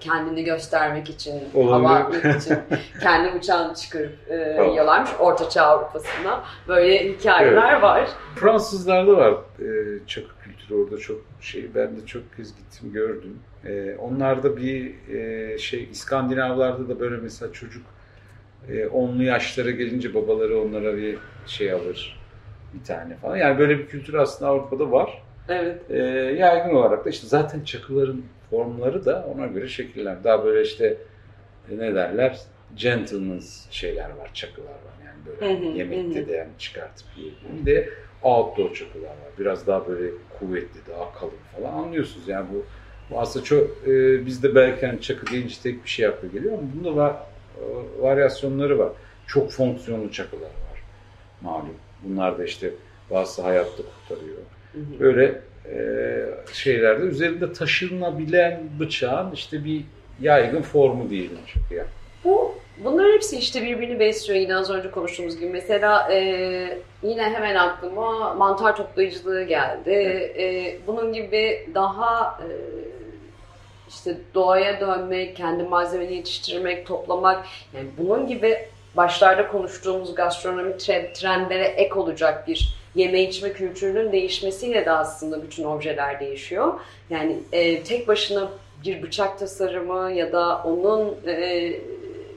kendini 0.00 0.44
göstermek 0.44 1.10
için, 1.10 1.42
hava 1.54 1.90
atmak 1.90 2.42
için 2.42 2.58
kendi 3.02 3.34
bıçağını 3.34 3.74
çıkarıp 3.74 4.30
e, 4.30 4.54
Tamam. 4.56 4.70
yiyorlarmış. 4.70 5.10
Orta 5.18 5.50
Çağ 5.50 5.62
Avrupa'sında 5.62 6.44
böyle 6.68 7.08
hikayeler 7.12 7.80
var. 7.80 8.08
Fransızlarda 8.36 9.16
var 9.16 9.32
e, 9.60 9.66
çakı 10.06 10.38
kültürü 10.44 10.74
orada 10.74 10.98
çok 10.98 11.20
şey. 11.40 11.74
Ben 11.74 11.96
de 11.96 12.06
çok 12.06 12.36
kez 12.36 12.56
gittim 12.56 12.92
gördüm. 12.92 13.38
E, 13.64 13.96
onlarda 13.98 14.56
bir 14.56 14.94
e, 15.14 15.58
şey 15.58 15.88
İskandinavlarda 15.90 16.88
da 16.88 17.00
böyle 17.00 17.16
mesela 17.16 17.52
çocuk 17.52 17.86
e, 18.68 18.86
onlu 18.86 19.22
yaşlara 19.22 19.70
gelince 19.70 20.14
babaları 20.14 20.60
onlara 20.60 20.96
bir 20.96 21.18
şey 21.46 21.72
alır 21.72 22.18
bir 22.74 22.84
tane 22.84 23.16
falan. 23.16 23.36
Yani 23.36 23.58
böyle 23.58 23.78
bir 23.78 23.86
kültür 23.86 24.14
aslında 24.14 24.50
Avrupa'da 24.50 24.92
var. 24.92 25.22
Evet. 25.48 25.90
E, 25.90 25.96
yaygın 26.38 26.74
olarak 26.74 27.04
da 27.04 27.10
işte 27.10 27.26
zaten 27.26 27.64
çakıların 27.64 28.24
formları 28.50 29.04
da 29.04 29.28
ona 29.34 29.46
göre 29.46 29.68
şekiller. 29.68 30.24
Daha 30.24 30.44
böyle 30.44 30.62
işte 30.62 30.96
e, 31.70 31.78
ne 31.78 31.94
derler? 31.94 32.40
Gentleman's 32.76 33.70
şeyler 33.70 34.10
var, 34.10 34.30
çakılar 34.34 34.66
var. 34.68 34.94
Yani 35.06 35.26
böyle 35.26 35.54
Hı 35.54 35.68
hı, 35.68 35.78
yemekte 35.78 36.22
hı. 36.22 36.28
de 36.28 36.32
yani 36.32 36.50
çıkartıp 36.58 37.06
yiyebilirim. 37.16 37.66
Bir 37.66 37.66
de 37.66 37.88
outdoor 38.22 38.74
çakılar 38.74 39.08
var. 39.08 39.30
Biraz 39.38 39.66
daha 39.66 39.88
böyle 39.88 40.10
kuvvetli, 40.38 40.80
daha 40.90 41.12
kalın 41.14 41.32
falan 41.56 41.72
anlıyorsunuz. 41.72 42.28
Yani 42.28 42.46
bu, 42.52 42.64
bu 43.10 43.20
aslında 43.20 43.44
çok 43.44 43.88
e, 43.88 44.26
bizde 44.26 44.54
belki 44.54 44.86
hani 44.86 45.00
çakı 45.00 45.26
deyince 45.32 45.54
tek 45.62 45.84
bir 45.84 45.88
şey 45.88 46.06
akla 46.06 46.28
geliyor 46.28 46.58
ama 46.58 46.68
bunda 46.74 46.96
var 46.96 47.16
e, 47.58 47.62
varyasyonları 48.02 48.78
var. 48.78 48.92
Çok 49.26 49.50
fonksiyonlu 49.50 50.12
çakılar 50.12 50.42
var 50.42 50.82
malum. 51.40 51.74
Bunlar 52.02 52.38
da 52.38 52.44
işte 52.44 52.70
bazı 53.10 53.42
hayatta 53.42 53.82
kurtarıyor. 53.82 54.36
Böyle 54.74 55.40
e, 55.72 55.76
şeylerde 56.52 57.02
üzerinde 57.02 57.52
taşınabilen 57.52 58.60
bıçağın 58.80 59.32
işte 59.32 59.64
bir 59.64 59.82
yaygın 60.20 60.62
formu 60.62 61.10
diyelim 61.10 61.38
çakıya. 61.54 61.84
Bu 62.24 62.54
bunların 62.84 63.12
hepsi 63.12 63.38
işte 63.38 63.62
birbirini 63.62 64.00
besliyor 64.00 64.40
yine 64.40 64.56
az 64.56 64.70
önce 64.70 64.90
konuştuğumuz 64.90 65.36
gibi. 65.40 65.50
Mesela 65.50 66.12
e, 66.12 66.18
yine 67.02 67.22
hemen 67.22 67.54
aklıma 67.54 68.34
mantar 68.34 68.76
toplayıcılığı 68.76 69.42
geldi. 69.42 69.90
E, 70.38 70.76
bunun 70.86 71.12
gibi 71.12 71.68
daha 71.74 72.40
e, 72.42 72.48
işte 73.88 74.16
doğaya 74.34 74.80
dönmek, 74.80 75.36
kendi 75.36 75.62
malzemeni 75.62 76.14
yetiştirmek, 76.14 76.86
toplamak 76.86 77.44
yani 77.74 77.88
bunun 77.98 78.26
gibi 78.26 78.58
başlarda 78.96 79.48
konuştuğumuz 79.48 80.14
gastronomi 80.14 80.70
tre- 80.70 81.12
trendlere 81.12 81.64
ek 81.64 81.94
olacak 81.94 82.48
bir 82.48 82.77
yeme 82.98 83.22
içme 83.22 83.52
kültürünün 83.52 84.12
değişmesiyle 84.12 84.84
de 84.84 84.90
aslında 84.90 85.42
bütün 85.42 85.64
objeler 85.64 86.20
değişiyor. 86.20 86.72
Yani 87.10 87.36
e, 87.52 87.82
tek 87.82 88.08
başına 88.08 88.48
bir 88.84 89.02
bıçak 89.02 89.38
tasarımı 89.38 90.12
ya 90.12 90.32
da 90.32 90.62
onun 90.64 91.16
e, 91.26 91.72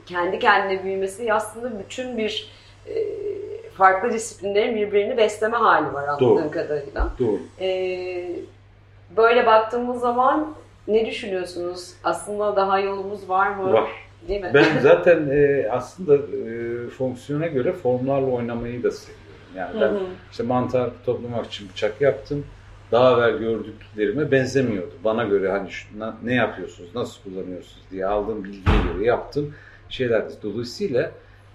kendi 0.05 0.39
kendine 0.39 0.83
büyümesi 0.83 1.33
aslında 1.33 1.79
bütün 1.79 2.17
bir 2.17 2.51
e, 2.87 2.93
farklı 3.77 4.13
disiplinlerin 4.13 4.75
birbirini 4.75 5.17
besleme 5.17 5.57
hali 5.57 5.93
var 5.93 6.07
anladığım 6.07 6.37
Doğru. 6.37 6.51
kadarıyla. 6.51 7.09
Doğru. 7.19 7.39
E, 7.61 7.69
böyle 9.17 9.45
baktığımız 9.45 10.01
zaman 10.01 10.55
ne 10.87 11.05
düşünüyorsunuz? 11.05 11.93
Aslında 12.03 12.55
daha 12.55 12.79
yolumuz 12.79 13.29
var 13.29 13.49
mı? 13.49 13.73
Var. 13.73 13.89
Değil 14.27 14.41
mi? 14.41 14.51
Ben 14.53 14.65
zaten 14.81 15.29
e, 15.31 15.67
aslında 15.71 16.15
e, 16.15 16.87
fonksiyona 16.89 17.47
göre 17.47 17.73
formlarla 17.73 18.31
oynamayı 18.31 18.83
da 18.83 18.91
seviyorum. 18.91 19.20
Yani 19.57 19.81
ben 19.81 19.87
hı. 19.87 19.99
işte 20.31 20.43
mantar 20.43 20.89
toplamak 21.05 21.45
için 21.45 21.69
bıçak 21.69 22.01
yaptım. 22.01 22.45
Daha 22.91 23.13
evvel 23.29 23.37
gördüklerime 23.39 24.31
benzemiyordu. 24.31 24.91
Bana 25.03 25.23
göre 25.23 25.51
hani 25.51 25.71
şu, 25.71 25.99
na- 25.99 26.17
ne 26.23 26.33
yapıyorsunuz, 26.35 26.95
nasıl 26.95 27.23
kullanıyorsunuz 27.23 27.85
diye 27.91 28.05
aldığım 28.05 28.43
bilgiye 28.43 28.75
göre 28.93 29.05
yaptım. 29.05 29.53
Şeyler 29.89 30.23
dolayısıyla 30.43 31.11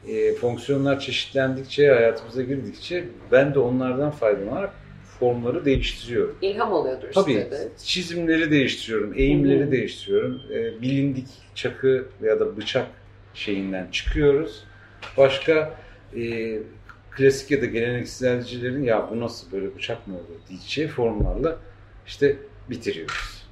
e, 0.08 0.32
fonksiyonlar 0.32 1.00
çeşitlendikçe, 1.00 1.88
hayatımıza 1.90 2.42
girdikçe 2.42 3.04
ben 3.32 3.54
de 3.54 3.58
onlardan 3.58 4.10
faydalanarak 4.10 4.70
formları 5.18 5.64
değiştiriyorum. 5.64 6.36
İlham 6.42 6.72
oluyordur 6.72 7.08
Tabii 7.14 7.32
size 7.32 7.50
de. 7.50 7.68
çizimleri 7.84 8.50
değiştiriyorum, 8.50 9.12
eğimleri 9.16 9.60
Hı 9.62 9.66
hı. 9.66 9.70
değiştiriyorum. 9.70 10.40
E, 10.52 10.82
bilindik 10.82 11.28
çakı 11.54 12.06
veya 12.22 12.40
da 12.40 12.56
bıçak 12.56 12.86
şeyinden 13.34 13.86
çıkıyoruz. 13.92 14.64
Başka 15.16 15.74
e, 16.16 16.52
klasik 17.16 17.50
ya 17.50 17.62
da 17.62 17.66
gelenekselcilerin 17.66 18.82
ya 18.84 19.08
bu 19.10 19.20
nasıl 19.20 19.52
böyle 19.52 19.74
bıçak 19.76 20.06
mı 20.06 20.14
olur 20.14 20.40
diyeceği 20.48 20.88
formlarla 20.88 21.56
işte 22.06 22.36
bitiriyoruz. 22.70 23.46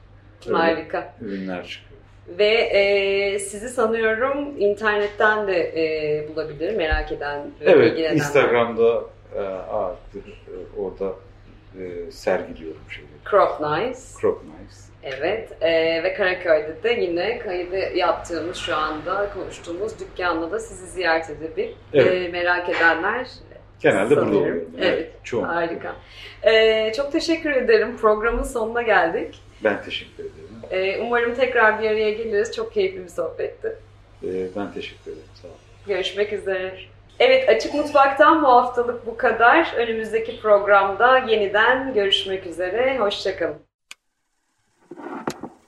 Öyle 0.47 0.57
Harika. 0.59 1.15
ürünler 1.21 1.65
çıkıyor. 1.67 2.01
Ve 2.39 2.47
e, 2.55 3.39
sizi 3.39 3.69
sanıyorum 3.69 4.55
internetten 4.59 5.47
de 5.49 5.57
e, 5.77 6.29
bulabilir 6.29 6.77
merak 6.77 7.13
eden 7.13 7.41
ve 7.61 7.71
Evet. 7.71 7.99
Instagram'da 8.15 9.05
e, 9.37 9.41
ağırlıklı 9.41 10.21
e, 10.21 10.81
orada 10.81 11.15
e, 11.81 12.11
sergiliyorum 12.11 12.81
şeyleri. 12.91 13.11
Crop 13.31 13.61
Nice. 13.61 14.01
Crop 14.21 14.41
Knives. 14.41 14.85
Evet. 15.03 15.63
E, 15.63 16.03
ve 16.03 16.15
Karaköy'de 16.15 16.83
de 16.83 16.93
yine 17.01 17.39
kaydı 17.39 17.77
yaptığımız 17.97 18.57
şu 18.57 18.77
anda 18.77 19.31
konuştuğumuz 19.35 20.01
dükkanda 20.01 20.51
da 20.51 20.59
sizi 20.61 20.87
ziyaret 20.87 21.31
edip 21.31 21.75
Evet. 21.93 22.13
e, 22.13 22.29
merak 22.29 22.69
edenler 22.69 23.27
Genelde 23.81 24.15
sanırım. 24.15 24.33
burada 24.33 24.39
oluyor. 24.41 24.57
Evet, 24.79 25.11
evet 25.25 25.43
harika. 25.45 25.97
Ee, 26.43 26.93
çok 26.97 27.13
teşekkür 27.13 27.51
ederim. 27.51 27.97
Programın 27.97 28.43
sonuna 28.43 28.83
geldik. 28.83 29.41
Ben 29.65 29.83
teşekkür 29.83 30.25
ederim. 30.25 30.35
Ee, 30.71 30.99
umarım 31.01 31.35
tekrar 31.35 31.83
bir 31.83 31.91
araya 31.91 32.11
geliriz. 32.11 32.57
Çok 32.57 32.75
keyifli 32.75 33.05
bir 33.05 33.09
sohbetti. 33.09 33.77
Ee, 34.25 34.29
ben 34.57 34.73
teşekkür 34.73 35.11
ederim. 35.13 35.27
Sağ 35.43 35.49
olun. 35.49 35.57
Görüşmek 35.87 36.33
üzere. 36.33 36.75
Evet 37.19 37.49
Açık 37.49 37.75
Mutfak'tan 37.75 38.43
bu 38.43 38.47
haftalık 38.47 39.07
bu 39.07 39.17
kadar. 39.17 39.73
Önümüzdeki 39.77 40.41
programda 40.41 41.19
yeniden 41.19 41.95
görüşmek 41.95 42.47
üzere. 42.47 42.99
Hoşçakalın. 42.99 43.57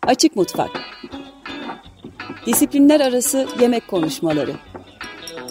Açık 0.07 0.37
Mutfak 0.37 0.71
Disiplinler 2.47 3.01
Arası 3.01 3.47
Yemek 3.61 3.89
Konuşmaları 3.89 4.53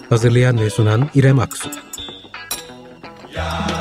Hazırlayan 0.09 0.59
ve 0.59 0.69
sunan 0.69 1.09
İrem 1.15 1.39
Aksu 1.39 1.69
야. 3.35 3.74